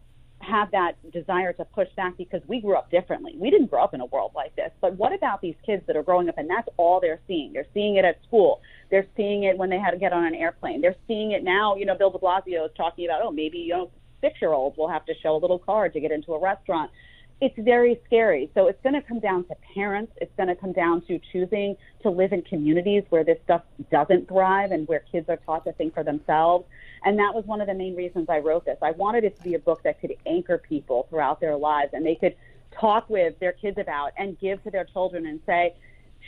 [0.48, 3.34] have that desire to push back because we grew up differently.
[3.38, 4.72] We didn't grow up in a world like this.
[4.82, 7.54] But what about these kids that are growing up and that's all they're seeing?
[7.54, 8.62] They're seeing it at school.
[8.90, 10.82] They're seeing it when they had to get on an airplane.
[10.82, 11.76] They're seeing it now.
[11.76, 13.92] You know, Bill de Blasio is talking about, oh, maybe, you know,
[14.22, 16.92] six year olds will have to show a little card to get into a restaurant.
[17.40, 18.50] It's very scary.
[18.56, 20.12] So it's going to come down to parents.
[20.18, 23.62] It's going to come down to choosing to live in communities where this stuff
[23.92, 26.66] doesn't thrive and where kids are taught to think for themselves.
[27.06, 28.78] And that was one of the main reasons I wrote this.
[28.82, 32.04] I wanted it to be a book that could anchor people throughout their lives and
[32.04, 32.36] they could
[32.72, 35.76] talk with their kids about and give to their children and say,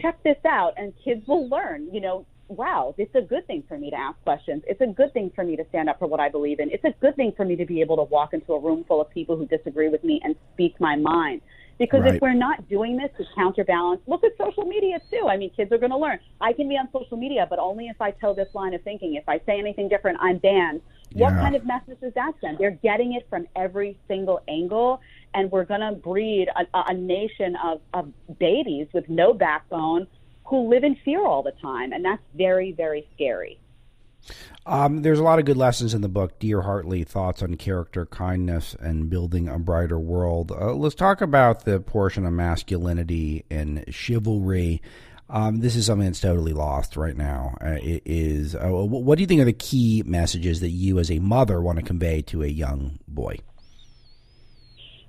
[0.02, 0.74] check this out.
[0.78, 4.20] And kids will learn, you know, wow, it's a good thing for me to ask
[4.24, 4.64] questions.
[4.68, 6.70] It's a good thing for me to stand up for what I believe in.
[6.72, 9.00] It's a good thing for me to be able to walk into a room full
[9.00, 11.42] of people who disagree with me and speak my mind.
[11.78, 12.16] Because Right.
[12.16, 15.28] if we're not doing this to counterbalance, look at social media too.
[15.30, 16.20] I mean, kids are going to learn.
[16.42, 19.14] I can be on social media, but only if I tell this line of thinking.
[19.16, 20.82] If I say anything different, I'm banned.
[21.14, 21.40] What Yeah.
[21.40, 22.58] kind of message does that send?
[22.58, 25.00] They're getting it from every single angle,
[25.34, 30.08] and we're going to breed a, a nation of, of babies with no backbone
[30.50, 33.60] who live in fear all the time, and that's very, very scary.
[34.66, 36.40] Um, there's a lot of good lessons in the book.
[36.40, 40.52] Dear Hartley, thoughts on character, kindness, and building a brighter world.
[40.52, 44.82] Uh, let's talk about the portion of masculinity and chivalry.
[45.30, 47.56] Um, this is something that's totally lost right now.
[47.62, 48.56] Uh, it is.
[48.56, 51.78] Uh, what do you think are the key messages that you, as a mother, want
[51.78, 53.38] to convey to a young boy?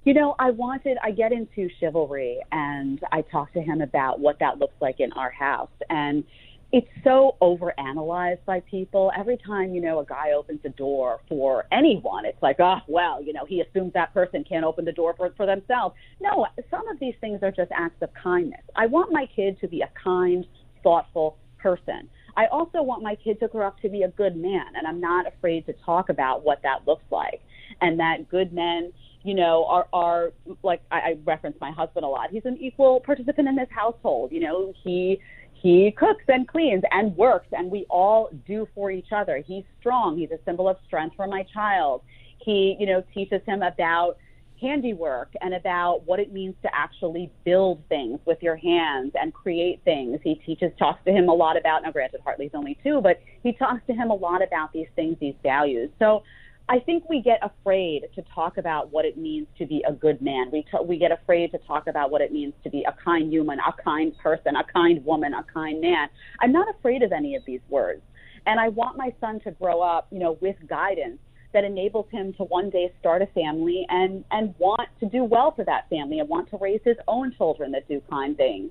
[0.04, 4.38] You know, I wanted, I get into chivalry and I talk to him about what
[4.40, 5.68] that looks like in our house.
[5.90, 6.24] And
[6.72, 9.12] it's so overanalyzed by people.
[9.18, 13.22] Every time, you know, a guy opens a door for anyone, it's like, oh, well,
[13.22, 15.94] you know, he assumes that person can't open the door for, for themselves.
[16.20, 18.62] No, some of these things are just acts of kindness.
[18.76, 20.46] I want my kid to be a kind,
[20.82, 22.08] thoughtful person.
[22.36, 25.00] I also want my kid to grow up to be a good man, and I'm
[25.00, 27.42] not afraid to talk about what that looks like.
[27.80, 28.92] And that good men,
[29.22, 32.30] you know, are are like I, I reference my husband a lot.
[32.30, 34.32] He's an equal participant in this household.
[34.32, 35.20] You know, he
[35.52, 39.42] he cooks and cleans and works, and we all do for each other.
[39.46, 40.16] He's strong.
[40.18, 42.02] He's a symbol of strength for my child.
[42.38, 44.16] He, you know, teaches him about
[44.60, 49.80] handiwork and about what it means to actually build things with your hands and create
[49.84, 50.18] things.
[50.22, 53.52] He teaches, talks to him a lot about, now granted, Hartley's only two, but he
[53.52, 55.90] talks to him a lot about these things, these values.
[55.98, 56.22] So
[56.70, 60.22] I think we get afraid to talk about what it means to be a good
[60.22, 60.50] man.
[60.52, 63.32] We, t- we get afraid to talk about what it means to be a kind
[63.32, 66.06] human, a kind person, a kind woman, a kind man.
[66.38, 68.02] I'm not afraid of any of these words.
[68.46, 71.18] And I want my son to grow up, you know, with guidance
[71.52, 75.52] that enables him to one day start a family and and want to do well
[75.56, 78.70] for that family and want to raise his own children that do kind things.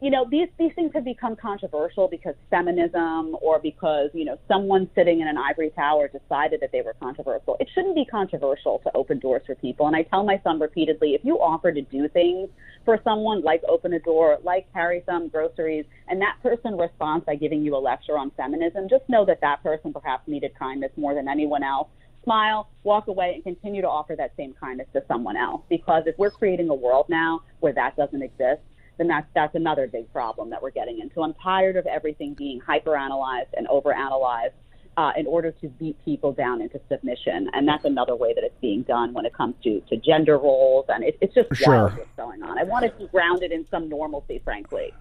[0.00, 4.88] You know, these these things have become controversial because feminism or because, you know, someone
[4.94, 7.56] sitting in an ivory tower decided that they were controversial.
[7.58, 9.88] It shouldn't be controversial to open doors for people.
[9.88, 12.48] And I tell my son repeatedly, if you offer to do things
[12.84, 17.34] for someone like open a door, like carry some groceries, and that person responds by
[17.34, 21.14] giving you a lecture on feminism, just know that that person perhaps needed kindness more
[21.14, 21.88] than anyone else
[22.24, 25.62] smile, walk away, and continue to offer that same kindness to someone else.
[25.70, 28.60] Because if we're creating a world now where that doesn't exist,
[28.98, 31.22] then that's that's another big problem that we're getting into.
[31.22, 34.52] I'm tired of everything being hyperanalyzed and overanalyzed
[34.96, 38.60] uh, in order to beat people down into submission, and that's another way that it's
[38.60, 41.74] being done when it comes to to gender roles, and it, it's just Sure.
[41.86, 42.58] wild what's going on.
[42.58, 44.92] I want it to be grounded in some normalcy, frankly.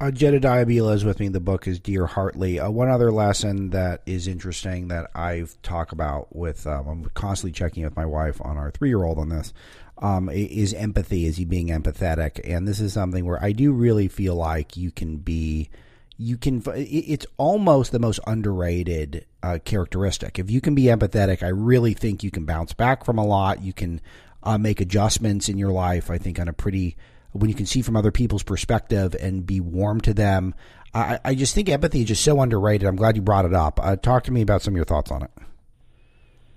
[0.00, 1.28] Uh, Jedediah Bila is with me.
[1.28, 2.58] The book is Dear Hartley.
[2.58, 7.52] Uh, one other lesson that is interesting that I've talked about with, um, I'm constantly
[7.52, 9.52] checking with my wife on our three year old on this,
[9.98, 11.26] um, is empathy.
[11.26, 12.40] Is he being empathetic?
[12.44, 15.70] And this is something where I do really feel like you can be,
[16.16, 20.38] you can, it's almost the most underrated uh, characteristic.
[20.38, 23.62] If you can be empathetic, I really think you can bounce back from a lot.
[23.62, 24.00] You can
[24.42, 26.96] uh, make adjustments in your life, I think, on a pretty,
[27.32, 30.54] when you can see from other people's perspective and be warm to them.
[30.92, 32.86] I, I just think empathy is just so underrated.
[32.86, 33.80] I'm glad you brought it up.
[33.82, 35.30] Uh, talk to me about some of your thoughts on it.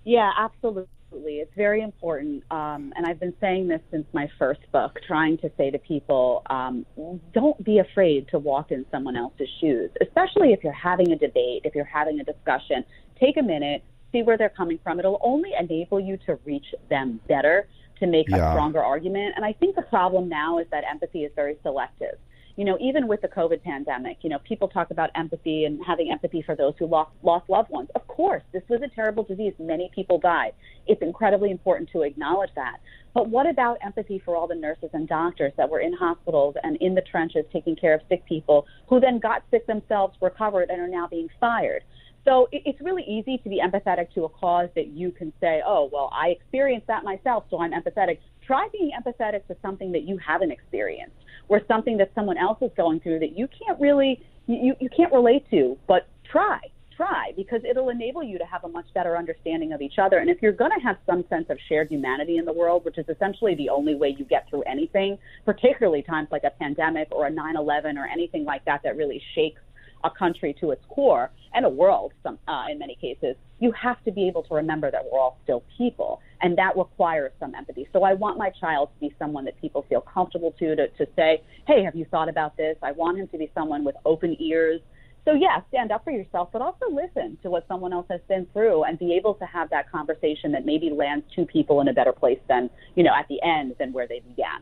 [0.03, 0.85] Yeah, absolutely.
[1.25, 2.43] It's very important.
[2.51, 6.43] Um, and I've been saying this since my first book, trying to say to people,
[6.49, 6.85] um,
[7.33, 11.61] don't be afraid to walk in someone else's shoes, especially if you're having a debate,
[11.63, 12.83] if you're having a discussion.
[13.19, 14.99] Take a minute, see where they're coming from.
[14.99, 17.67] It'll only enable you to reach them better,
[17.99, 18.49] to make Yeah.
[18.49, 19.33] a stronger argument.
[19.35, 22.17] And I think the problem now is that empathy is very selective
[22.57, 26.11] you know, even with the COVID pandemic, you know, people talk about empathy and having
[26.11, 27.87] empathy for those who lost lost loved ones.
[27.95, 29.53] Of course, this was a terrible disease.
[29.59, 30.53] Many people died.
[30.87, 32.77] It's incredibly important to acknowledge that.
[33.13, 36.77] But what about empathy for all the nurses and doctors that were in hospitals and
[36.77, 40.81] in the trenches taking care of sick people who then got sick themselves, recovered, and
[40.81, 41.83] are now being fired?
[42.25, 45.89] So it's really easy to be empathetic to a cause that you can say, oh,
[45.93, 48.17] well, I experienced that myself, so I'm empathetic.
[48.47, 51.17] Try being empathetic to something that you haven't experienced
[51.49, 55.11] or something that someone else is going through that you can't really, you, you can't
[55.11, 56.59] relate to, but try,
[56.95, 60.17] try, because it'll enable you to have a much better understanding of each other.
[60.17, 62.97] And if you're going to have some sense of shared humanity in the world, which
[62.97, 67.27] is essentially the only way you get through anything, particularly times like a pandemic or
[67.27, 69.61] a 9 11 or anything like that that really shakes
[70.03, 74.03] a country to its core and a world some, uh, in many cases, you have
[74.03, 76.21] to be able to remember that we're all still people.
[76.41, 77.87] And that requires some empathy.
[77.91, 81.07] So I want my child to be someone that people feel comfortable to, to, to
[81.15, 82.77] say, hey, have you thought about this?
[82.83, 84.81] I want him to be someone with open ears.
[85.25, 88.47] So, yeah, stand up for yourself, but also listen to what someone else has been
[88.53, 91.93] through and be able to have that conversation that maybe lands two people in a
[91.93, 94.61] better place than, you know, at the end than where they began.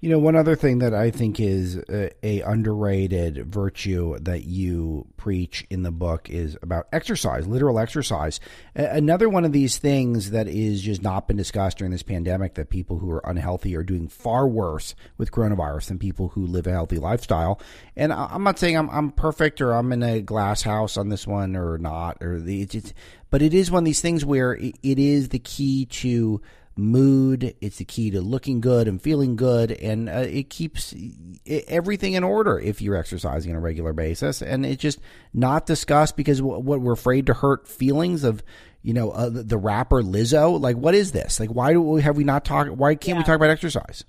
[0.00, 5.06] You know, one other thing that I think is a, a, underrated virtue that you
[5.16, 8.38] preach in the book is about exercise, literal exercise.
[8.76, 12.54] A- another one of these things that is just not been discussed during this pandemic
[12.54, 16.66] that people who are unhealthy are doing far worse with coronavirus than people who live
[16.66, 17.58] a healthy lifestyle.
[17.96, 21.08] And I, am not saying I'm, I'm perfect or I'm in a glass house on
[21.08, 22.94] this one or not, or the, it's, it's
[23.30, 26.40] but it is one of these things where it, it is the key to
[26.76, 27.54] mood.
[27.60, 30.94] It's the key to looking good and feeling good, and uh, it keeps
[31.46, 34.42] everything in order if you're exercising on a regular basis.
[34.42, 35.00] And it's just
[35.32, 38.42] not discussed because what we're afraid to hurt feelings of.
[38.82, 40.60] You know uh, the, rapper Lizzo.
[40.60, 41.40] Like, what is this?
[41.40, 42.70] Like, why do we, have we not talked?
[42.70, 43.22] Why can't yeah.
[43.22, 44.04] we talk about exercise?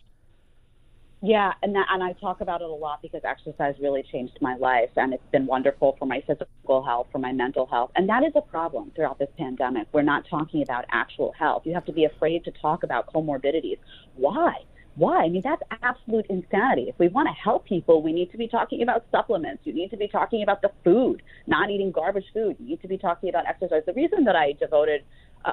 [1.22, 4.56] Yeah, and that, and I talk about it a lot because exercise really changed my
[4.58, 8.24] life, and it's been wonderful for my physical health, for my mental health, and that
[8.24, 9.88] is a problem throughout this pandemic.
[9.92, 11.64] We're not talking about actual health.
[11.66, 13.80] You have to be afraid to talk about comorbidities.
[14.16, 14.58] Why?
[14.94, 15.24] Why?
[15.24, 16.86] I mean, that's absolute insanity.
[16.88, 19.62] If we want to help people, we need to be talking about supplements.
[19.64, 22.58] You need to be talking about the food, not eating garbage food.
[22.60, 23.84] You need to be talking about exercise.
[23.86, 25.04] The reason that I devoted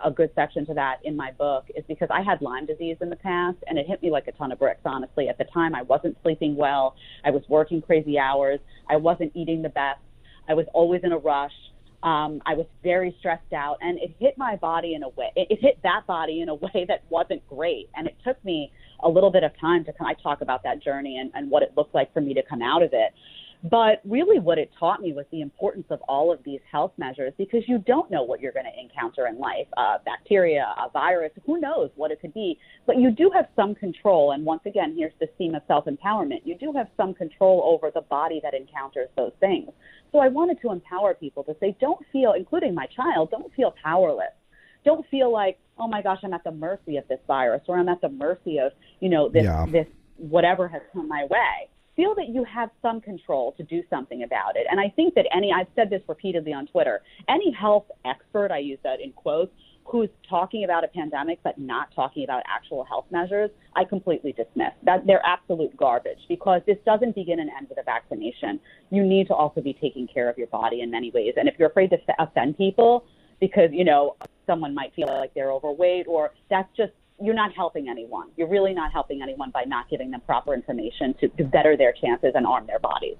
[0.04, 3.10] a good section to that in my book is because I had Lyme disease in
[3.10, 5.28] the past and it hit me like a ton of bricks, honestly.
[5.28, 6.96] At the time, I wasn't sleeping well.
[7.24, 8.60] I was working crazy hours.
[8.88, 10.00] I wasn't eating the best.
[10.48, 11.52] I was always in a rush.
[12.02, 15.46] Um, I was very stressed out and it hit my body in a way, it,
[15.50, 17.88] it hit that body in a way that wasn't great.
[17.96, 18.72] And it took me
[19.02, 21.62] a little bit of time to kind of talk about that journey and, and what
[21.62, 23.12] it looked like for me to come out of it.
[23.70, 27.32] But really, what it taught me was the importance of all of these health measures
[27.38, 31.32] because you don't know what you're going to encounter in life uh, bacteria, a virus,
[31.46, 32.58] who knows what it could be.
[32.86, 34.32] But you do have some control.
[34.32, 37.90] And once again, here's the theme of self empowerment you do have some control over
[37.90, 39.70] the body that encounters those things.
[40.12, 43.74] So I wanted to empower people to say, don't feel, including my child, don't feel
[43.82, 44.34] powerless.
[44.84, 47.88] Don't feel like, oh my gosh, I'm at the mercy of this virus or I'm
[47.88, 49.64] at the mercy of, you know, this, yeah.
[49.72, 49.86] this
[50.18, 54.56] whatever has come my way feel that you have some control to do something about
[54.56, 54.66] it.
[54.70, 58.58] And I think that any, I've said this repeatedly on Twitter, any health expert, I
[58.58, 59.52] use that in quotes,
[59.86, 64.72] who's talking about a pandemic but not talking about actual health measures, I completely dismiss.
[64.82, 68.58] That they're absolute garbage because this doesn't begin and end with a vaccination.
[68.90, 71.34] You need to also be taking care of your body in many ways.
[71.36, 73.04] And if you're afraid to offend people
[73.40, 74.16] because, you know,
[74.46, 78.30] someone might feel like they're overweight or that's just you're not helping anyone.
[78.36, 81.92] You're really not helping anyone by not giving them proper information to, to better their
[81.92, 83.16] chances and arm their bodies.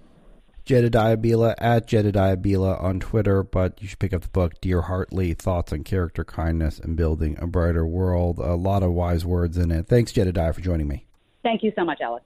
[0.65, 4.83] Jedediah Bila at Jedediah Bila on Twitter, but you should pick up the book, Dear
[4.83, 8.39] Hartley Thoughts on Character, Kindness, and Building a Brighter World.
[8.39, 9.87] A lot of wise words in it.
[9.87, 11.07] Thanks, Jedediah, for joining me.
[11.43, 12.25] Thank you so much, Alex.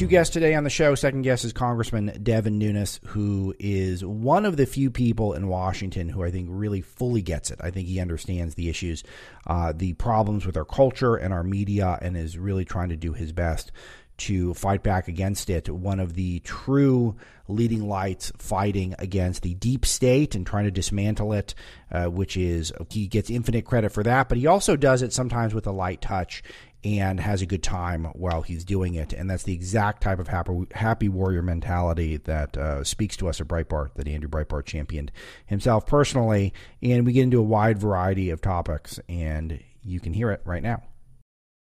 [0.00, 0.94] Two guests today on the show.
[0.94, 6.08] Second guest is Congressman Devin Nunes, who is one of the few people in Washington
[6.08, 7.58] who I think really fully gets it.
[7.60, 9.04] I think he understands the issues,
[9.46, 13.12] uh, the problems with our culture and our media, and is really trying to do
[13.12, 13.72] his best
[14.16, 15.68] to fight back against it.
[15.68, 17.16] One of the true
[17.48, 21.54] leading lights fighting against the deep state and trying to dismantle it,
[21.90, 25.52] uh, which is he gets infinite credit for that, but he also does it sometimes
[25.54, 26.42] with a light touch
[26.82, 29.12] and has a good time while he's doing it.
[29.12, 33.40] And that's the exact type of happy, happy warrior mentality that uh, speaks to us
[33.40, 35.12] at Breitbart, that Andrew Breitbart championed
[35.46, 36.54] himself personally.
[36.82, 40.62] And we get into a wide variety of topics, and you can hear it right
[40.62, 40.82] now.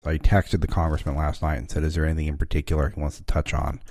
[0.05, 3.17] I texted the congressman last night and said, Is there anything in particular he wants
[3.17, 3.81] to touch on?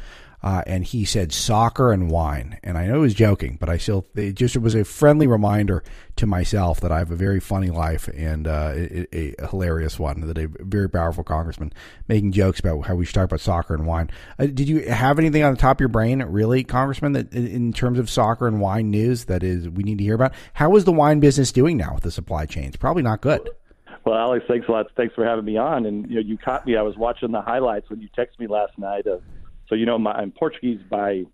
[0.43, 2.59] Uh, and he said soccer and wine.
[2.62, 5.26] And I know he was joking, but I still it just it was a friendly
[5.26, 5.82] reminder
[6.16, 10.20] to myself that I have a very funny life and uh, a, a, hilarious one.
[10.20, 11.72] That a very powerful congressman
[12.07, 14.11] making jokes about how we should talk about soccer and wine.
[14.39, 17.72] Uh, did you have anything on the top of your brain, really, Congressman, that in
[17.72, 20.32] terms of soccer and wine news that is we need to hear about?
[20.55, 22.76] How is the wine business doing now with the supply chains?
[22.76, 23.49] Probably not good.
[24.05, 24.86] Well, Alex, thanks a lot.
[24.97, 25.84] Thanks for having me on.
[25.84, 26.76] And you know, you caught me.
[26.76, 29.22] I was watching the highlights when you texted me last night of
[29.68, 31.24] so you know, my, I'm Portuguese by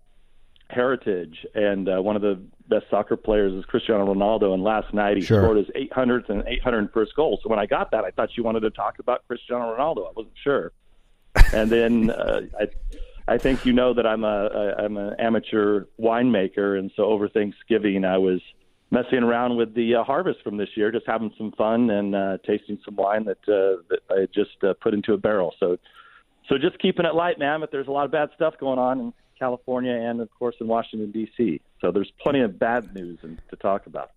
[0.69, 4.53] heritage, and uh, one of the best soccer players is Cristiano Ronaldo.
[4.53, 5.43] And last night he sure.
[5.43, 7.39] scored his 800th and 801st goal.
[7.43, 10.07] So when I got that, I thought you wanted to talk about Cristiano Ronaldo.
[10.07, 10.71] I wasn't sure.
[11.53, 12.67] And then uh, I.
[13.27, 17.27] I think you know that I'm a, a I'm an amateur winemaker, and so over
[17.27, 18.39] Thanksgiving I was
[18.91, 22.37] messing around with the uh, harvest from this year, just having some fun and uh,
[22.45, 25.55] tasting some wine that uh, that I just uh, put into a barrel.
[25.59, 25.77] So
[26.47, 27.59] so just keeping it light, man.
[27.59, 30.67] But there's a lot of bad stuff going on in California and, of course, in
[30.67, 31.61] Washington D.C.
[31.81, 34.11] So there's plenty of bad news to talk about.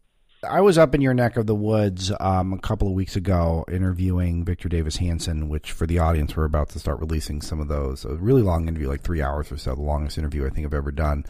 [0.48, 3.64] I was up in your neck of the woods um, a couple of weeks ago
[3.68, 7.66] interviewing Victor Davis Hanson, which for the audience, we're about to start releasing some of
[7.66, 8.04] those.
[8.04, 10.74] A really long interview, like three hours or so, the longest interview I think I've
[10.74, 11.24] ever done.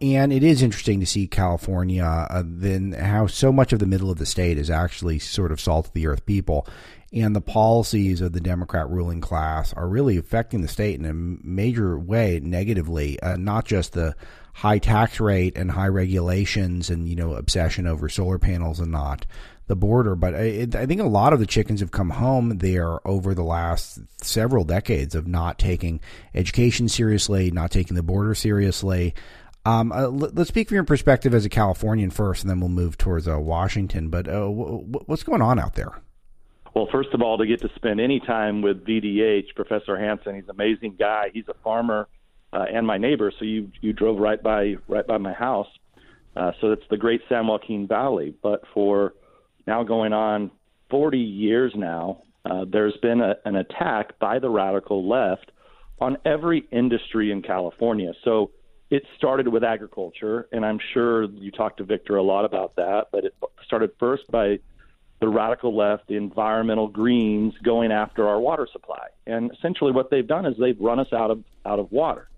[0.00, 4.10] And it is interesting to see California, uh, then how so much of the middle
[4.10, 6.66] of the state is actually sort of salt of the earth people
[7.12, 11.12] and the policies of the Democrat ruling class are really affecting the state in a
[11.12, 13.20] major way negatively.
[13.20, 14.16] Uh, not just the
[14.54, 19.26] high tax rate and high regulations and you know obsession over solar panels and not
[19.66, 23.06] the border, but I, I think a lot of the chickens have come home there
[23.06, 26.00] over the last several decades of not taking
[26.34, 29.14] education seriously, not taking the border seriously.
[29.64, 32.98] Um, uh, let's speak from your perspective as a Californian first, and then we'll move
[32.98, 34.08] towards uh, Washington.
[34.08, 35.92] But uh, what's going on out there?
[36.74, 40.44] Well, first of all, to get to spend any time with VDH, Professor Hanson, he's
[40.44, 41.30] an amazing guy.
[41.32, 42.08] He's a farmer
[42.52, 45.68] uh, and my neighbor, so you you drove right by right by my house.
[46.34, 48.34] Uh, so it's the Great San Joaquin Valley.
[48.42, 49.14] But for
[49.66, 50.50] now going on
[50.90, 55.52] 40 years now, uh, there's been a, an attack by the radical left
[56.00, 58.12] on every industry in California.
[58.24, 58.50] So
[58.90, 63.08] it started with agriculture, and I'm sure you talked to Victor a lot about that,
[63.12, 64.58] but it started first by
[65.22, 69.06] the radical left, the environmental greens going after our water supply.
[69.24, 72.28] And essentially what they've done is they've run us out of out of water.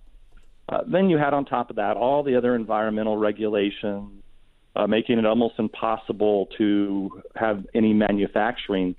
[0.69, 4.23] Uh, then you had on top of that all the other environmental regulations,
[4.77, 8.95] uh, making it almost impossible to have any manufacturing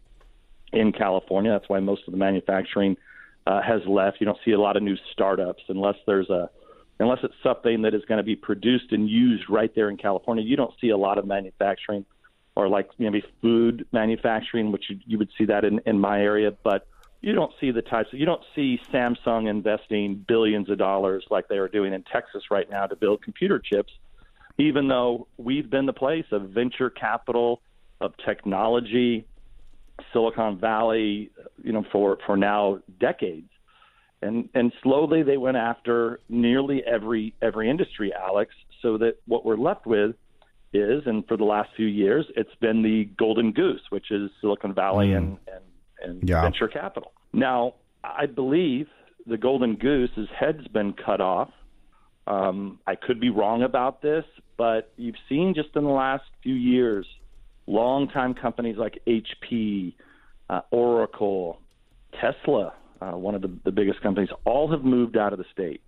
[0.73, 1.51] in California.
[1.51, 2.97] That's why most of the manufacturing
[3.45, 4.17] uh, has left.
[4.19, 6.49] You don't see a lot of new startups unless there's a
[6.99, 10.43] unless it's something that is going to be produced and used right there in California.
[10.43, 12.03] You don't see a lot of manufacturing
[12.55, 16.51] or like maybe food manufacturing, which you, you would see that in, in my area,
[16.63, 16.87] but
[17.21, 21.47] you don't see the types of, you don't see Samsung investing billions of dollars like
[21.47, 23.91] they are doing in Texas right now to build computer chips,
[24.57, 27.61] even though we've been the place of venture capital,
[27.99, 29.25] of technology,
[30.13, 31.31] Silicon Valley,
[31.63, 33.49] you know, for, for now decades.
[34.21, 39.57] And, and slowly they went after nearly every every industry, Alex, so that what we're
[39.57, 40.15] left with
[40.75, 44.73] is, and for the last few years, it's been the golden goose, which is Silicon
[44.73, 45.17] Valley mm.
[45.17, 45.63] and, and,
[46.19, 46.41] and yeah.
[46.41, 47.13] venture capital.
[47.33, 48.87] Now, I believe
[49.27, 51.49] the golden goose's head's been cut off.
[52.27, 54.25] Um, I could be wrong about this,
[54.57, 57.05] but you've seen just in the last few years,
[57.67, 59.93] long-time companies like HP,
[60.49, 61.59] uh, Oracle,
[62.19, 65.81] Tesla, uh, one of the, the biggest companies, all have moved out of the state.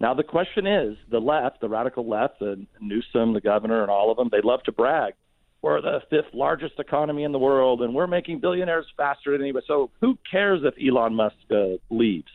[0.00, 4.10] Now the question is, the left, the radical left, the Newsom, the governor, and all
[4.10, 5.14] of them, they love to brag.
[5.62, 9.66] We're the fifth largest economy in the world, and we're making billionaires faster than anybody.
[9.68, 12.30] So who cares if Elon Musk uh, leaves?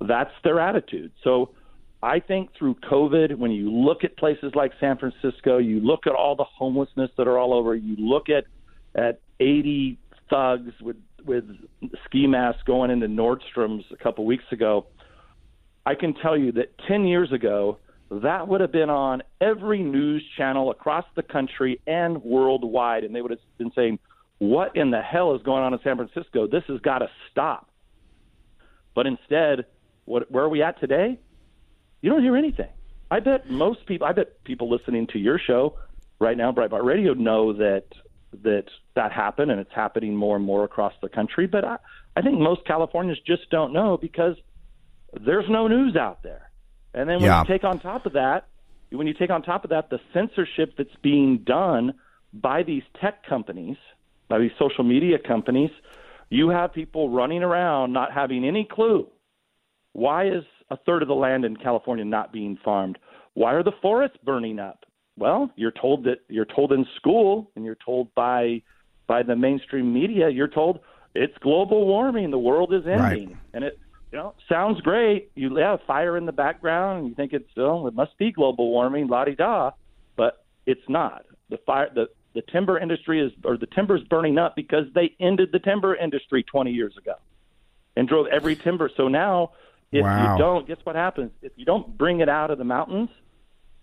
[0.00, 1.12] That's their attitude.
[1.22, 1.50] So
[2.02, 6.14] I think through COVID, when you look at places like San Francisco, you look at
[6.14, 7.74] all the homelessness that are all over.
[7.74, 8.44] You look at
[8.98, 9.98] at 80
[10.30, 11.44] thugs with with
[12.06, 14.86] ski masks going into Nordstrom's a couple weeks ago
[15.86, 17.78] I can tell you that 10 years ago,
[18.10, 23.04] that would have been on every news channel across the country and worldwide.
[23.04, 24.00] And they would have been saying,
[24.38, 26.48] What in the hell is going on in San Francisco?
[26.48, 27.70] This has got to stop.
[28.94, 29.66] But instead,
[30.06, 31.20] what, where are we at today?
[32.00, 32.68] You don't hear anything.
[33.10, 35.78] I bet most people, I bet people listening to your show
[36.18, 37.84] right now, Breitbart Radio, know that
[38.42, 38.64] that
[38.94, 41.46] that happened and it's happening more and more across the country.
[41.46, 41.76] But I,
[42.16, 44.36] I think most Californians just don't know because
[45.12, 46.50] there's no news out there.
[46.94, 47.40] And then when yeah.
[47.40, 48.48] you take on top of that,
[48.90, 51.94] when you take on top of that the censorship that's being done
[52.32, 53.76] by these tech companies,
[54.28, 55.70] by these social media companies,
[56.30, 59.06] you have people running around not having any clue.
[59.92, 62.98] Why is a third of the land in California not being farmed?
[63.34, 64.84] Why are the forests burning up?
[65.18, 68.62] Well, you're told that you're told in school and you're told by
[69.06, 70.80] by the mainstream media, you're told
[71.14, 73.28] it's global warming, the world is ending.
[73.28, 73.36] Right.
[73.54, 73.78] And it
[74.12, 75.30] you know, sounds great.
[75.34, 78.70] You have fire in the background, and you think it's oh, it must be global
[78.70, 79.72] warming, la di da,
[80.16, 81.24] but it's not.
[81.50, 85.14] The fire, the the timber industry is, or the timber is burning up because they
[85.18, 87.14] ended the timber industry 20 years ago,
[87.96, 88.90] and drove every timber.
[88.96, 89.52] So now,
[89.90, 90.34] if wow.
[90.34, 91.32] you don't, guess what happens?
[91.42, 93.08] If you don't bring it out of the mountains,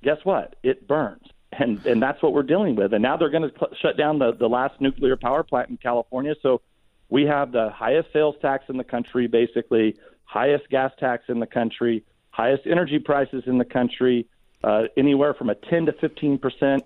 [0.04, 0.56] guess what?
[0.64, 2.94] It burns, and and that's what we're dealing with.
[2.94, 5.78] And now they're going to cl- shut down the the last nuclear power plant in
[5.78, 6.36] California.
[6.42, 6.62] So
[7.10, 9.96] we have the highest sales tax in the country, basically
[10.34, 14.28] highest gas tax in the country, highest energy prices in the country,
[14.64, 16.84] uh, anywhere from a 10 to 15 percent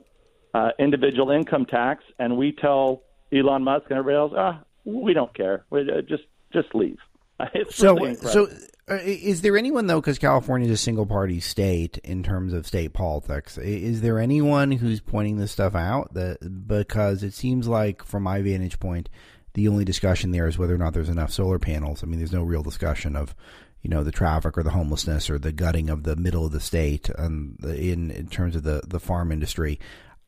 [0.54, 5.34] uh, individual income tax, and we tell Elon Musk and everybody else, ah, we don't
[5.34, 6.98] care, we, uh, just just leave.
[7.54, 8.48] It's so, really so
[8.90, 10.02] uh, is there anyone though?
[10.02, 13.58] Because California is a single party state in terms of state politics.
[13.58, 16.14] Is there anyone who's pointing this stuff out?
[16.14, 19.10] That because it seems like, from my vantage point,
[19.58, 22.04] the only discussion there is whether or not there's enough solar panels.
[22.04, 23.36] I mean, there's no real discussion of,
[23.82, 26.60] you know, the traffic or the homelessness or the gutting of the middle of the
[26.60, 29.80] state um, in in terms of the the farm industry.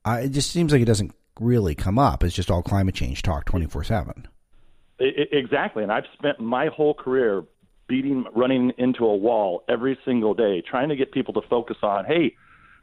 [0.07, 2.23] It just seems like it doesn't really come up.
[2.23, 4.27] It's just all climate change talk twenty four seven.
[4.99, 7.43] exactly, and I've spent my whole career
[7.87, 12.05] beating, running into a wall every single day, trying to get people to focus on,
[12.05, 12.35] hey,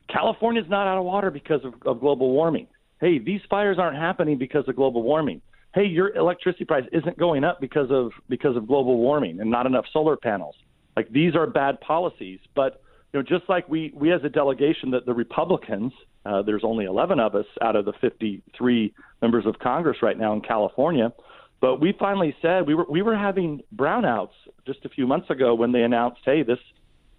[0.09, 2.69] California's not out of water because of, of global warming.
[3.01, 5.43] Hey, these fires aren't happening because of global warming.
[5.77, 9.66] Hey, your electricity price isn't going up because of because of global warming and not
[9.66, 10.57] enough solar panels.
[10.97, 12.81] Like these are bad policies, but
[13.12, 15.93] you know, just like we we as a delegation, that the Republicans,
[16.24, 20.33] uh, there's only 11 of us out of the 53 members of Congress right now
[20.33, 21.12] in California.
[21.61, 24.33] But we finally said we were we were having brownouts
[24.66, 26.59] just a few months ago when they announced, hey, this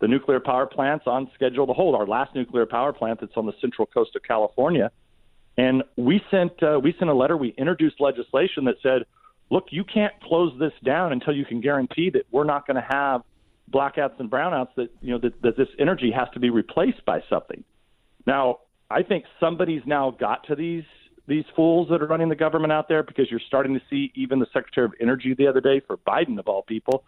[0.01, 3.45] the nuclear power plant's on schedule to hold our last nuclear power plant that's on
[3.45, 4.91] the central coast of California.
[5.57, 7.35] And we sent uh, we sent a letter.
[7.35, 9.03] We introduced legislation that said,
[9.49, 12.87] look, you can't close this down until you can guarantee that we're not going to
[12.87, 13.21] have
[13.71, 14.69] blackouts and brownouts.
[14.75, 17.63] That you know that, that this energy has to be replaced by something.
[18.25, 18.59] Now,
[18.91, 20.83] I think somebody's now got to these
[21.27, 24.39] these fools that are running the government out there because you're starting to see even
[24.39, 27.03] the Secretary of Energy the other day for Biden of all people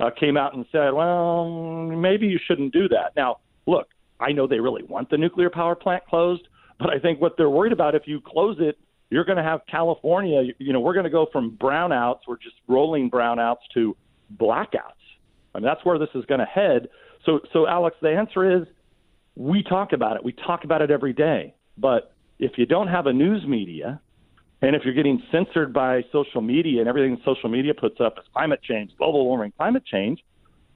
[0.00, 3.12] uh, came out and said, well, maybe you shouldn't do that.
[3.16, 3.88] Now, look,
[4.20, 6.46] I know they really want the nuclear power plant closed,
[6.78, 8.78] but I think what they're worried about if you close it,
[9.10, 10.42] you're going to have California.
[10.58, 13.96] You know, we're going to go from brownouts, we're just rolling brownouts to
[14.36, 14.92] blackouts.
[15.54, 16.88] I mean, that's where this is going to head.
[17.24, 18.66] So, so Alex, the answer is
[19.36, 20.24] we talk about it.
[20.24, 21.54] We talk about it every day.
[21.78, 24.00] But if you don't have a news media
[24.62, 28.24] and if you're getting censored by social media and everything social media puts up is
[28.32, 30.20] climate change, global warming, climate change,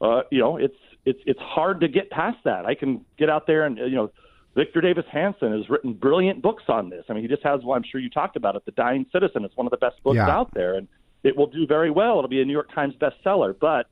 [0.01, 2.67] uh, you know, it's it's it's hard to get past that.
[2.67, 4.11] I can get out there and you know,
[4.59, 7.05] Victor Davis Hanson has written brilliant books on this.
[7.09, 7.77] I mean, he just has one.
[7.77, 9.45] I'm sure you talked about it, The Dying Citizen.
[9.45, 10.29] It's one of the best books yeah.
[10.29, 10.89] out there, and
[11.23, 12.19] it will do very well.
[12.19, 13.55] It'll be a New York Times bestseller.
[13.57, 13.87] But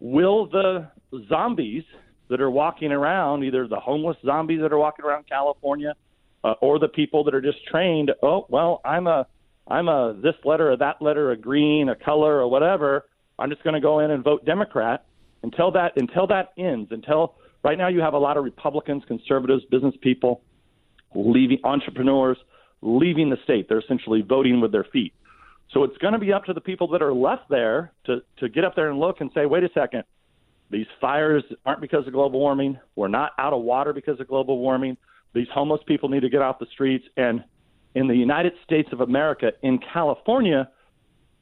[0.00, 0.88] will the
[1.28, 1.84] zombies
[2.28, 5.94] that are walking around, either the homeless zombies that are walking around California,
[6.42, 8.10] uh, or the people that are just trained.
[8.20, 9.28] Oh, well, I'm a
[9.68, 13.04] I'm a this letter or that letter, a green, a color, or whatever.
[13.38, 15.06] I'm just going to go in and vote Democrat
[15.44, 16.88] until that until that ends.
[16.90, 20.42] Until right now, you have a lot of Republicans, conservatives, business people
[21.14, 22.36] leaving, entrepreneurs
[22.82, 23.68] leaving the state.
[23.68, 25.12] They're essentially voting with their feet.
[25.72, 28.48] So it's going to be up to the people that are left there to to
[28.48, 30.04] get up there and look and say, wait a second,
[30.70, 32.78] these fires aren't because of global warming.
[32.94, 34.96] We're not out of water because of global warming.
[35.34, 37.04] These homeless people need to get off the streets.
[37.16, 37.42] And
[37.94, 40.68] in the United States of America, in California,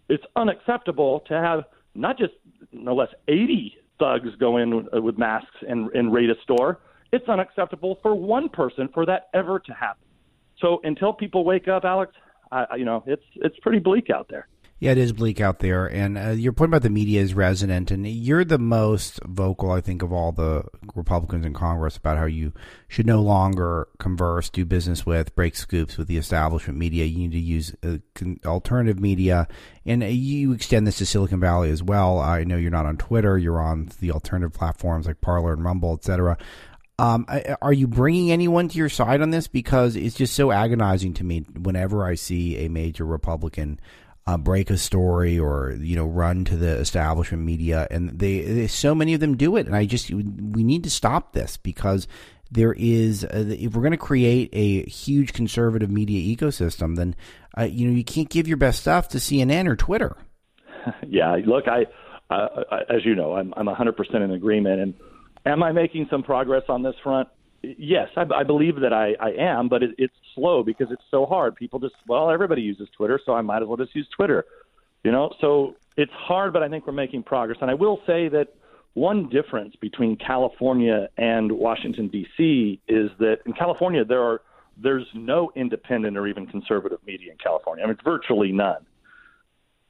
[0.08, 1.64] it's unacceptable to have
[1.94, 2.32] not just
[2.72, 6.80] no less 80 thugs go in uh, with masks and, and raid a store.
[7.12, 10.05] It's unacceptable for one person for that ever to happen.
[10.61, 12.12] So until people wake up, Alex,
[12.51, 14.49] I, you know, it's it's pretty bleak out there.
[14.82, 17.92] Yeah, it is bleak out there, and uh, your point about the media is resonant,
[17.92, 20.64] and you're the most vocal, I think, of all the
[20.96, 22.52] Republicans in Congress about how you
[22.88, 27.04] should no longer converse, do business with, break scoops with the establishment media.
[27.04, 27.98] You need to use uh,
[28.44, 29.46] alternative media,
[29.86, 32.18] and uh, you extend this to Silicon Valley as well.
[32.18, 35.94] I know you're not on Twitter; you're on the alternative platforms like Parler and Rumble,
[35.94, 36.36] etc.
[36.98, 37.24] Um,
[37.62, 39.46] are you bringing anyone to your side on this?
[39.46, 43.78] Because it's just so agonizing to me whenever I see a major Republican
[44.26, 48.66] uh, break a story or you know run to the establishment media, and they, they,
[48.66, 52.06] so many of them do it, and I just we need to stop this because
[52.50, 57.16] there is a, if we're going to create a huge conservative media ecosystem, then
[57.58, 60.16] uh, you know you can't give your best stuff to CNN or Twitter.
[61.06, 61.86] Yeah, look, I,
[62.28, 64.94] uh, as you know, I'm I'm 100 percent in agreement, and
[65.46, 67.28] am I making some progress on this front?
[67.62, 71.26] Yes, I, I believe that I, I am, but it, it's slow because it's so
[71.26, 71.54] hard.
[71.56, 74.44] People just, well, everybody uses Twitter, so I might as well just use Twitter.
[75.04, 77.58] You know, so it's hard, but I think we're making progress.
[77.60, 78.54] And I will say that
[78.94, 82.80] one difference between California and Washington D.C.
[82.86, 84.42] is that in California there are
[84.76, 87.84] there's no independent or even conservative media in California.
[87.84, 88.86] I mean, virtually none.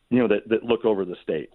[0.09, 1.51] You know that that look over the state.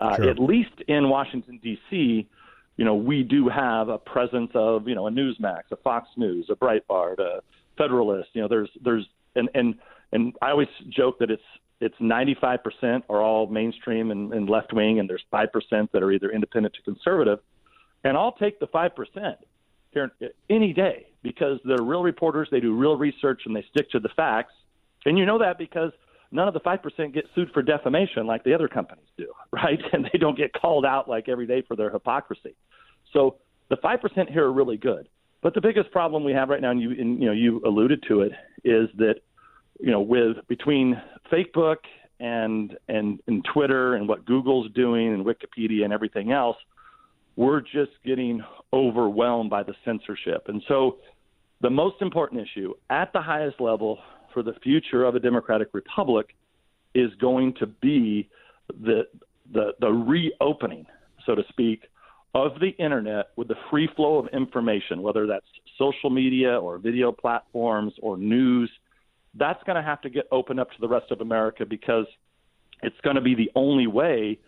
[0.00, 0.30] Uh, sure.
[0.30, 2.28] At least in Washington D.C
[2.76, 6.46] you know, we do have a presence of, you know, a Newsmax, a Fox News,
[6.50, 7.42] a Breitbart, a
[7.76, 8.30] Federalist.
[8.32, 9.74] You know, there's there's and and
[10.12, 11.42] and I always joke that it's
[11.80, 16.30] it's 95% are all mainstream and, and left wing, and there's 5% that are either
[16.30, 17.40] independent to conservative.
[18.04, 19.36] And I'll take the 5%
[19.90, 20.12] here
[20.48, 24.10] any day because they're real reporters, they do real research, and they stick to the
[24.10, 24.52] facts.
[25.04, 25.90] And you know that because
[26.32, 29.80] none of the 5% get sued for defamation like the other companies do, right?
[29.92, 32.54] And they don't get called out like every day for their hypocrisy.
[33.12, 33.36] So
[33.68, 35.08] the 5% here are really good.
[35.42, 38.04] But the biggest problem we have right now, and you, and, you know, you alluded
[38.08, 38.32] to it,
[38.64, 39.16] is that,
[39.80, 41.00] you know, with between
[41.32, 41.78] Facebook
[42.20, 46.56] and, and, and Twitter and what Google's doing and Wikipedia and everything else,
[47.34, 50.44] we're just getting overwhelmed by the censorship.
[50.46, 50.98] And so
[51.60, 53.98] the most important issue at the highest level
[54.32, 56.34] for the future of a democratic republic
[56.94, 58.28] is going to be
[58.68, 59.06] the
[59.52, 60.86] the the reopening,
[61.26, 61.82] so to speak,
[62.34, 65.46] of the internet with the free flow of information, whether that's
[65.78, 68.70] social media or video platforms or news,
[69.34, 72.06] that's going to have to get opened up to the rest of America because
[72.82, 74.38] it's going to be the only way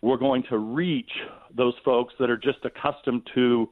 [0.00, 1.10] we're going to reach
[1.54, 3.68] those folks that are just accustomed to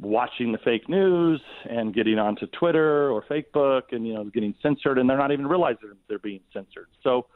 [0.00, 4.98] watching the fake news and getting onto Twitter or Facebook and you know getting censored
[4.98, 6.86] and they're not even realizing they're being censored.
[7.02, 7.26] So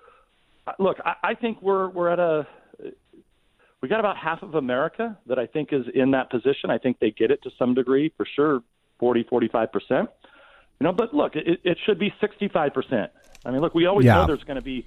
[0.66, 2.46] uh, look, I, I think we're we're at a
[3.80, 6.70] we got about half of America that I think is in that position.
[6.70, 8.62] I think they get it to some degree, for sure,
[9.00, 10.08] 40, 45 percent.
[10.80, 13.10] You know, but look, it, it should be 65 percent.
[13.44, 14.14] I mean, look, we always Yeah.
[14.14, 14.86] know there's going to be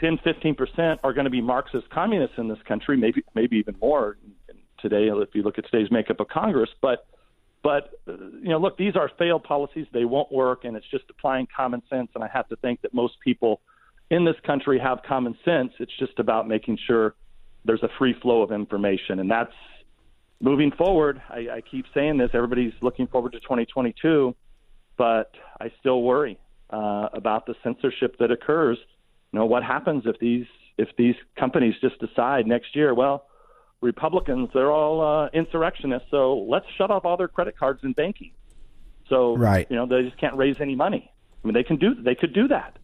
[0.00, 3.74] 10, 15 percent are going to be Marxist communists in this country, maybe maybe even
[3.80, 4.18] more
[4.88, 6.70] today if you look at today's makeup of Congress.
[6.80, 7.06] But
[7.62, 8.12] but uh,
[8.42, 9.86] you know, look, these are failed policies.
[9.92, 12.08] They won't work, and it's just applying common sense.
[12.14, 13.60] And I have to think that most people
[14.10, 15.72] in this country have common sense.
[15.80, 17.14] It's just about making sure
[17.64, 19.52] there's a free flow of information, and that's
[20.40, 21.20] moving forward.
[21.28, 22.30] I, I keep saying this.
[22.34, 24.34] Everybody's looking forward to 2022,
[24.96, 26.38] but I still worry
[26.70, 28.78] uh, about the censorship that occurs.
[29.32, 30.46] You know, what happens if these
[30.78, 32.94] if these companies just decide next year?
[32.94, 33.26] Well,
[33.80, 38.32] Republicans they're all uh, insurrectionists, so let's shut off all their credit cards and banking.
[39.08, 39.66] So Right.
[39.70, 41.10] you know they just can't raise any money.
[41.42, 42.78] I mean they can do they could do that.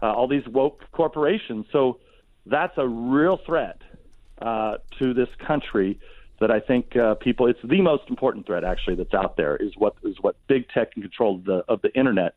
[0.00, 1.66] Uh, all these woke corporations.
[1.72, 1.98] So
[2.46, 3.80] that's a real threat
[4.40, 5.98] uh, to this country
[6.40, 7.46] that I think uh, people.
[7.48, 10.92] It's the most important threat actually that's out there is what is what big tech
[10.94, 12.34] and control of the of the internet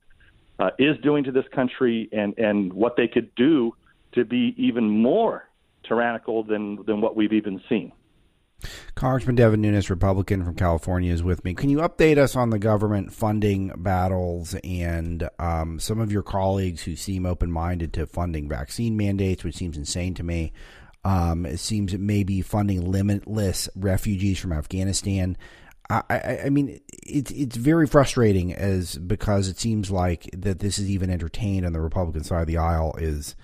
[0.60, 3.76] uh, is doing to this country, and and what they could do
[4.14, 5.48] to be even more
[5.84, 7.92] tyrannical than than what we've even seen.
[8.96, 11.54] Congressman Devin Nunes, Republican from California, is with me.
[11.54, 16.84] Can you update us on the government funding battles and um, some of your colleagues
[16.84, 20.54] who seem open minded to funding vaccine mandates, which seems insane to me?
[21.04, 25.38] Um, it seems it may be funding limitless refugees from Afghanistan.
[25.90, 30.78] I, I, I mean, it's it's very frustrating as because it seems like that this
[30.78, 33.36] is even entertained on the Republican side of the aisle is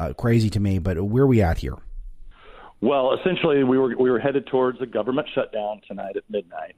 [0.00, 0.78] uh, crazy to me.
[0.78, 1.76] But where are we at here?
[2.80, 6.76] Well, essentially, we were we were headed towards a government shutdown tonight at midnight.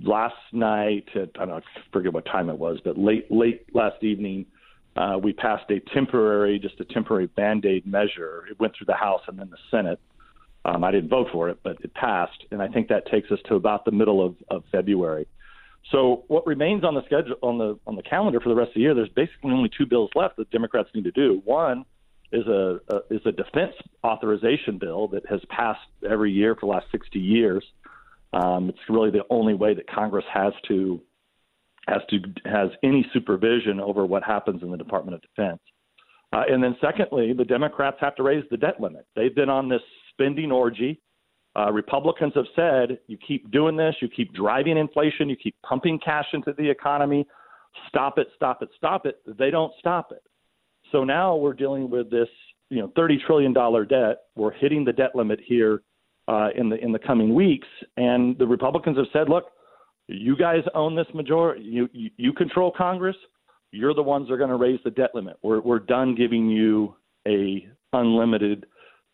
[0.00, 3.66] Last night, at, I don't know, I forget what time it was, but late late
[3.74, 4.46] last evening,
[4.96, 8.44] uh, we passed a temporary, just a temporary band aid measure.
[8.50, 10.00] It went through the House and then the Senate.
[10.64, 13.38] Um, I didn't vote for it, but it passed, and I think that takes us
[13.48, 15.28] to about the middle of, of February.
[15.92, 18.76] So what remains on the schedule on the on the calendar for the rest of
[18.76, 18.94] the year?
[18.94, 21.42] There's basically only two bills left that Democrats need to do.
[21.44, 21.84] One
[22.32, 26.72] is a, a is a defense authorization bill that has passed every year for the
[26.72, 27.64] last 60 years.
[28.32, 31.00] Um, it's really the only way that Congress has to
[31.86, 35.60] has to has any supervision over what happens in the Department of Defense.
[36.32, 39.06] Uh, and then secondly, the Democrats have to raise the debt limit.
[39.14, 41.00] They've been on this spending orgy.
[41.56, 46.00] Uh, Republicans have said, you keep doing this, you keep driving inflation, you keep pumping
[46.04, 47.24] cash into the economy.
[47.88, 49.20] Stop it, stop it, stop it.
[49.38, 50.22] They don't stop it.
[50.94, 52.28] So now we're dealing with this,
[52.70, 54.18] you know, thirty trillion dollar debt.
[54.36, 55.82] We're hitting the debt limit here
[56.28, 57.66] uh, in the in the coming weeks,
[57.96, 59.46] and the Republicans have said, look,
[60.06, 61.64] you guys own this majority.
[61.64, 63.16] You you, you control Congress.
[63.72, 65.36] You're the ones that are going to raise the debt limit.
[65.42, 66.94] We're we're done giving you
[67.26, 68.66] a unlimited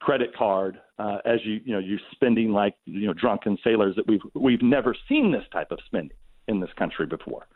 [0.02, 4.06] credit card uh, as you you know you're spending like you know drunken sailors that
[4.06, 6.16] we've we've never seen this type of spending
[6.46, 7.46] in this country before.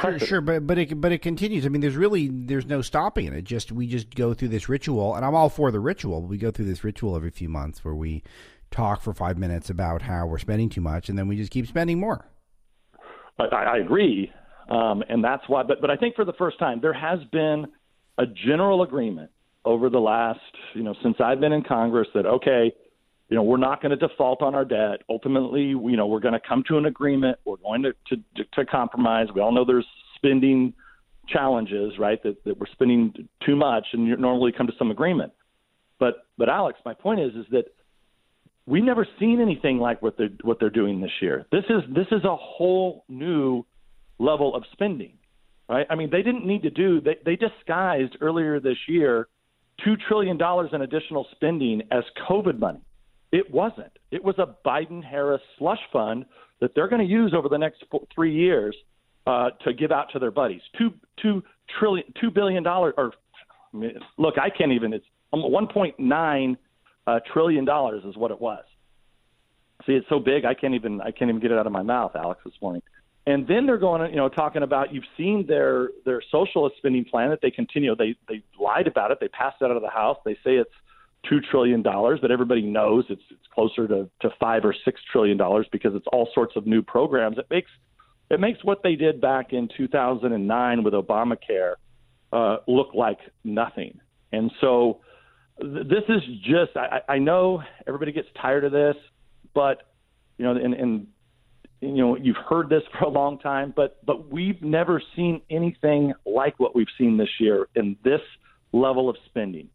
[0.00, 1.66] Sure, sure, but but it but it continues.
[1.66, 3.44] I mean, there's really there's no stopping it.
[3.44, 6.22] Just we just go through this ritual, and I'm all for the ritual.
[6.22, 8.22] But We go through this ritual every few months where we
[8.70, 11.66] talk for five minutes about how we're spending too much, and then we just keep
[11.66, 12.26] spending more.
[13.38, 14.32] I, I agree,
[14.70, 15.62] um, and that's why.
[15.62, 17.66] But but I think for the first time there has been
[18.16, 19.30] a general agreement
[19.66, 20.40] over the last
[20.74, 22.72] you know since I've been in Congress that okay,
[23.34, 25.02] you know we're not going to default on our debt.
[25.08, 27.36] Ultimately, you know we're going to come to an agreement.
[27.44, 29.26] We're going to to, to compromise.
[29.34, 30.72] We all know there's spending
[31.28, 32.22] challenges, right?
[32.22, 35.32] That that we're spending too much, and you normally come to some agreement.
[35.98, 37.64] But but Alex, my point is is that
[38.66, 41.44] we've never seen anything like what they're what they're doing this year.
[41.50, 43.66] This is this is a whole new
[44.20, 45.14] level of spending,
[45.68, 45.88] right?
[45.90, 49.26] I mean, they didn't need to do they they disguised earlier this year
[49.84, 52.78] two trillion dollars in additional spending as COVID money.
[53.34, 53.90] It wasn't.
[54.12, 56.24] It was a Biden Harris slush fund
[56.60, 58.76] that they're going to use over the next four, three years
[59.26, 60.60] uh, to give out to their buddies.
[60.78, 61.42] Two two
[61.80, 63.12] trillion two billion dollars or
[64.18, 64.92] look, I can't even.
[64.92, 66.56] It's one point nine
[67.08, 68.62] uh, trillion dollars is what it was.
[69.84, 71.82] See, it's so big I can't even I can't even get it out of my
[71.82, 72.82] mouth, Alex, this morning.
[73.26, 77.30] And then they're going, you know, talking about you've seen their their socialist spending plan
[77.30, 77.96] that they continue.
[77.96, 79.18] They they lied about it.
[79.20, 80.18] They passed it out of the House.
[80.24, 80.70] They say it's
[81.28, 85.36] two trillion dollars, but everybody knows it's it's closer to, to five or six trillion
[85.36, 87.38] dollars because it's all sorts of new programs.
[87.38, 87.70] It makes
[88.30, 91.74] it makes what they did back in 2009 with Obamacare
[92.32, 94.00] uh, look like nothing.
[94.32, 95.00] And so
[95.60, 98.96] th- this is just I, I know everybody gets tired of this,
[99.54, 99.82] but
[100.38, 101.06] you know, and, and
[101.80, 106.12] you know you've heard this for a long time, but but we've never seen anything
[106.26, 108.20] like what we've seen this year in this
[108.72, 109.68] level of spending.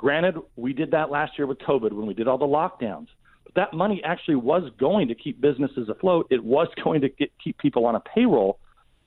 [0.00, 3.08] Granted, we did that last year with COVID when we did all the lockdowns.
[3.44, 6.26] But that money actually was going to keep businesses afloat.
[6.30, 8.58] It was going to get, keep people on a payroll.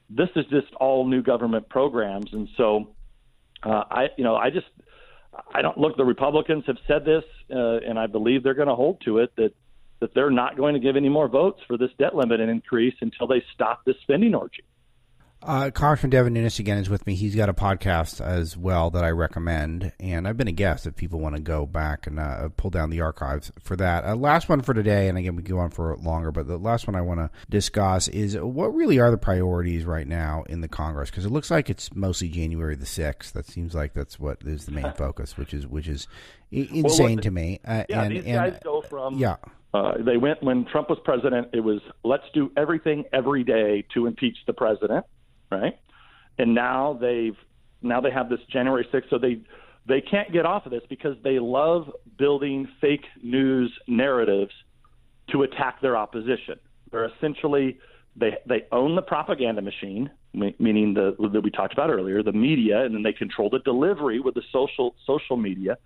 [0.07, 2.89] This is just all new government programs, and so
[3.63, 4.67] uh, I, you know, I just,
[5.51, 5.97] I don't look.
[5.97, 9.35] The Republicans have said this, uh, and I believe they're going to hold to it
[9.37, 9.53] that
[9.99, 12.93] that they're not going to give any more votes for this debt limit and increase
[13.01, 14.63] until they stop this spending orgy.
[15.45, 17.15] Uh, Congressman Devin Nunes again is with me.
[17.15, 20.95] He's got a podcast as well that I recommend, and I've been a guest if
[20.95, 24.05] people want to go back and uh, pull down the archives for that.
[24.05, 26.87] Uh, last one for today, and again we go on for longer, but the last
[26.87, 30.69] one I want to discuss is what really are the priorities right now in the
[30.69, 31.09] Congress?
[31.09, 33.33] Because it looks like it's mostly January the sixth.
[33.33, 36.07] That seems like that's what is the main focus, which is which is
[36.51, 37.59] insane well, to me.
[37.65, 39.35] Uh, yeah, and, these and, guys go from yeah.
[39.73, 41.49] Uh, they went when Trump was president.
[41.51, 45.03] It was let's do everything every day to impeach the president,
[45.53, 45.79] right?
[46.37, 47.37] and now they've
[47.81, 49.41] now they have this January 6th, so they
[49.85, 54.53] they can't get off of this because they love building fake news narratives
[55.31, 56.59] to attack their opposition.
[56.91, 57.79] They're essentially
[58.15, 62.83] they they own the propaganda machine, meaning the that we talked about earlier, the media,
[62.83, 65.77] and then they control the delivery with the social social media.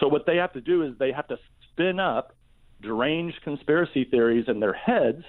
[0.00, 1.38] So what they have to do is they have to
[1.70, 2.34] spin up
[2.82, 5.22] deranged conspiracy theories in their heads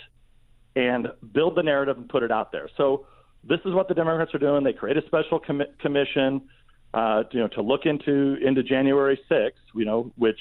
[0.76, 2.70] and build the narrative and put it out there.
[2.76, 3.06] So
[3.48, 4.64] this is what the Democrats are doing.
[4.64, 6.42] They create a special com- commission,
[6.94, 10.40] uh, you know, to look into into January 6th, you know, which,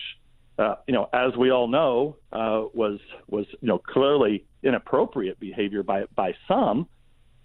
[0.59, 2.99] uh, you know, as we all know, uh, was
[3.29, 6.87] was you know clearly inappropriate behavior by by some,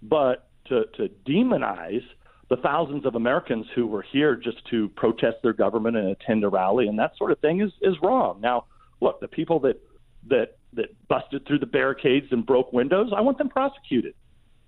[0.02, 2.04] but to to demonize
[2.50, 6.48] the thousands of Americans who were here just to protest their government and attend a
[6.48, 8.40] rally and that sort of thing is is wrong.
[8.40, 8.66] Now,
[9.00, 9.80] look, the people that
[10.28, 14.14] that that busted through the barricades and broke windows, I want them prosecuted.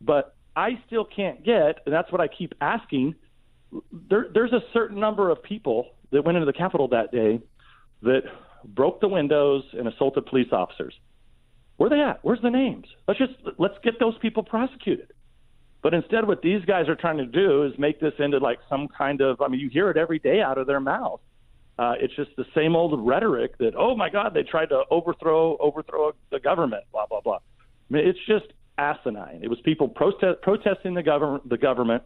[0.01, 3.15] But I still can't get, and that's what I keep asking.
[4.09, 7.41] There, there's a certain number of people that went into the Capitol that day
[8.03, 8.23] that
[8.65, 10.95] broke the windows and assaulted police officers.
[11.77, 12.21] Where are they at?
[12.23, 12.87] Where's the names?
[13.09, 15.13] Let's just let's get those people prosecuted.
[15.83, 18.89] But instead, what these guys are trying to do is make this into like some
[18.89, 19.41] kind of.
[19.41, 21.21] I mean, you hear it every day out of their mouth.
[21.79, 25.57] Uh, it's just the same old rhetoric that, oh my God, they tried to overthrow
[25.59, 27.37] overthrow the government, blah blah blah.
[27.37, 27.39] I
[27.91, 28.47] mean, it's just
[28.79, 29.41] asinine.
[29.43, 32.03] It was people protest, protesting the government, the government,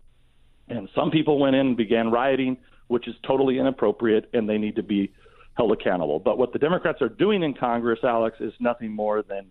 [0.68, 2.58] and some people went in and began rioting,
[2.88, 5.12] which is totally inappropriate, and they need to be
[5.56, 6.18] held accountable.
[6.18, 9.50] But what the Democrats are doing in Congress, Alex, is nothing more than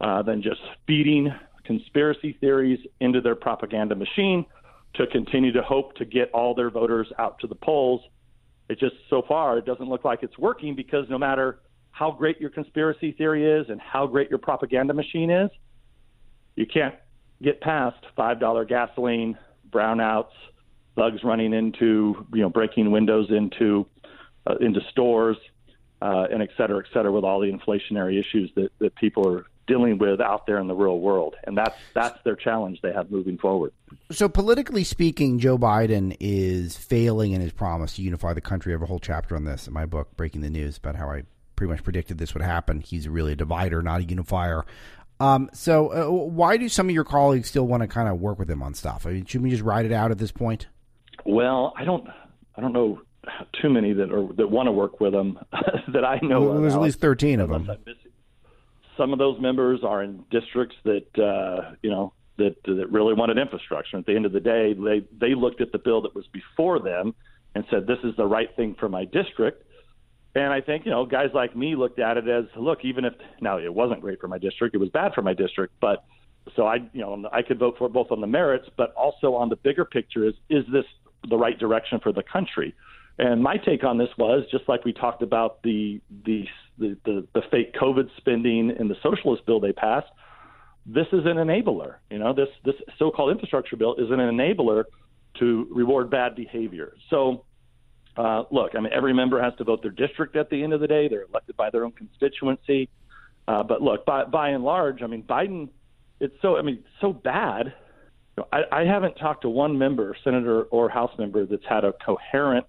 [0.00, 1.32] uh, than just feeding
[1.64, 4.44] conspiracy theories into their propaganda machine
[4.94, 8.02] to continue to hope to get all their voters out to the polls.
[8.68, 12.40] It just so far it doesn't look like it's working because no matter how great
[12.40, 15.50] your conspiracy theory is and how great your propaganda machine is,
[16.56, 16.94] you can't
[17.42, 19.38] get past five dollar gasoline,
[19.70, 20.32] brownouts,
[20.94, 23.86] bugs running into you know breaking windows into
[24.46, 25.36] uh, into stores,
[26.02, 29.46] uh, and et cetera, et cetera, with all the inflationary issues that that people are
[29.66, 33.10] dealing with out there in the real world, and that's that's their challenge they have
[33.10, 33.72] moving forward.
[34.10, 38.72] So, politically speaking, Joe Biden is failing in his promise to unify the country.
[38.72, 41.10] I have a whole chapter on this in my book, Breaking the News, about how
[41.10, 41.24] I
[41.56, 42.80] pretty much predicted this would happen.
[42.80, 44.64] He's really a divider, not a unifier.
[45.18, 48.38] Um, so, uh, why do some of your colleagues still want to kind of work
[48.38, 49.06] with him on stuff?
[49.06, 50.66] I mean, should we just ride it out at this point?
[51.24, 52.06] Well, I don't,
[52.56, 53.00] I don't know
[53.60, 55.38] too many that are that want to work with him
[55.92, 56.42] that I know.
[56.42, 57.70] Well, there's at least thirteen of them.
[58.96, 63.38] Some of those members are in districts that uh, you know that that really wanted
[63.38, 63.98] infrastructure.
[63.98, 66.78] At the end of the day, they they looked at the bill that was before
[66.78, 67.14] them
[67.54, 69.64] and said, "This is the right thing for my district."
[70.36, 73.14] And I think, you know, guys like me looked at it as, look, even if
[73.40, 76.04] now it wasn't great for my district, it was bad for my district, but
[76.54, 79.48] so I, you know, I could vote for both on the merits, but also on
[79.48, 80.84] the bigger picture is, is this
[81.30, 82.74] the right direction for the country?
[83.18, 86.44] And my take on this was just like we talked about the the
[86.78, 90.08] the, the, the fake COVID spending in the socialist bill they passed.
[90.84, 91.94] This is an enabler.
[92.10, 94.84] You know, this this so-called infrastructure bill is an enabler
[95.38, 96.92] to reward bad behavior.
[97.08, 97.46] So
[98.16, 100.80] uh, look, I mean, every member has to vote their district at the end of
[100.80, 101.08] the day.
[101.08, 102.88] They're elected by their own constituency.
[103.46, 105.68] Uh, but look, by, by and large, I mean, Biden,
[106.18, 107.74] it's so, I mean, so bad.
[108.52, 112.66] I, I haven't talked to one member, senator or House member, that's had a coherent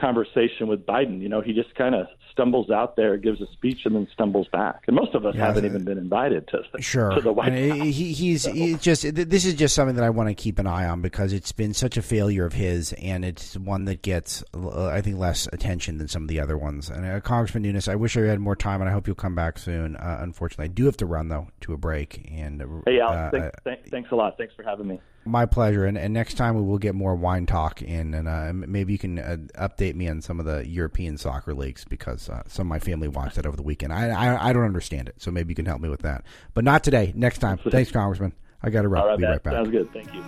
[0.00, 1.20] conversation with Biden.
[1.20, 4.46] You know, he just kind of stumbles out there, gives a speech, and then stumbles
[4.48, 4.84] back.
[4.86, 7.10] And most of us Yeah, haven't the- even been invited to Sure.
[7.10, 7.78] to the White House.
[7.78, 10.86] he, he's he's just this is just something that I want to keep an eye
[10.88, 14.86] on because it's been such a failure of his, and it's one that gets uh,
[14.86, 16.88] I think less attention than some of the other ones.
[16.90, 19.34] And uh, Congressman Nunes, I wish I had more time, and I hope you'll come
[19.34, 19.96] back soon.
[19.96, 22.28] Uh, unfortunately, I do have to run though to a break.
[22.32, 24.36] And uh, Hey, Alex, uh, thanks, thanks, thanks a lot.
[24.38, 25.00] Thanks for having me.
[25.24, 25.84] My pleasure.
[25.84, 28.98] And, and next time we will get more wine talk in, and uh, maybe you
[28.98, 32.68] can uh, update me on some of the European soccer leagues because uh, some of
[32.68, 33.92] my family watched that over the weekend.
[33.92, 36.24] I, I I don't understand it, so maybe you can help me with that.
[36.54, 37.12] But not today.
[37.14, 37.58] Next time.
[37.58, 38.32] Thanks, Congressman.
[38.62, 39.02] I got to run.
[39.02, 39.30] All right, be Matt.
[39.30, 39.54] right back.
[39.54, 39.92] Sounds good.
[39.92, 40.22] Thank you.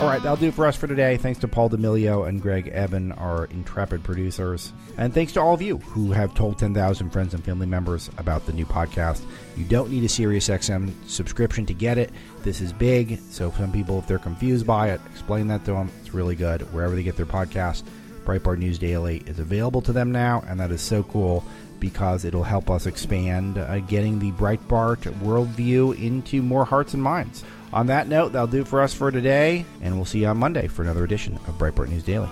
[0.00, 1.18] All right, that'll do it for us for today.
[1.18, 4.72] Thanks to Paul D'Amelio and Greg Evan, our intrepid producers.
[4.96, 8.46] And thanks to all of you who have told 10,000 friends and family members about
[8.46, 9.20] the new podcast.
[9.58, 12.12] You don't need a SiriusXM subscription to get it.
[12.44, 15.90] This is big, so some people, if they're confused by it, explain that to them.
[16.00, 16.62] It's really good.
[16.72, 17.82] Wherever they get their podcast,
[18.24, 21.44] Breitbart News Daily is available to them now, and that is so cool
[21.78, 27.44] because it'll help us expand uh, getting the Breitbart worldview into more hearts and minds.
[27.72, 30.66] On that note, that'll do for us for today, and we'll see you on Monday
[30.66, 32.28] for another edition of Breitbart News Daily.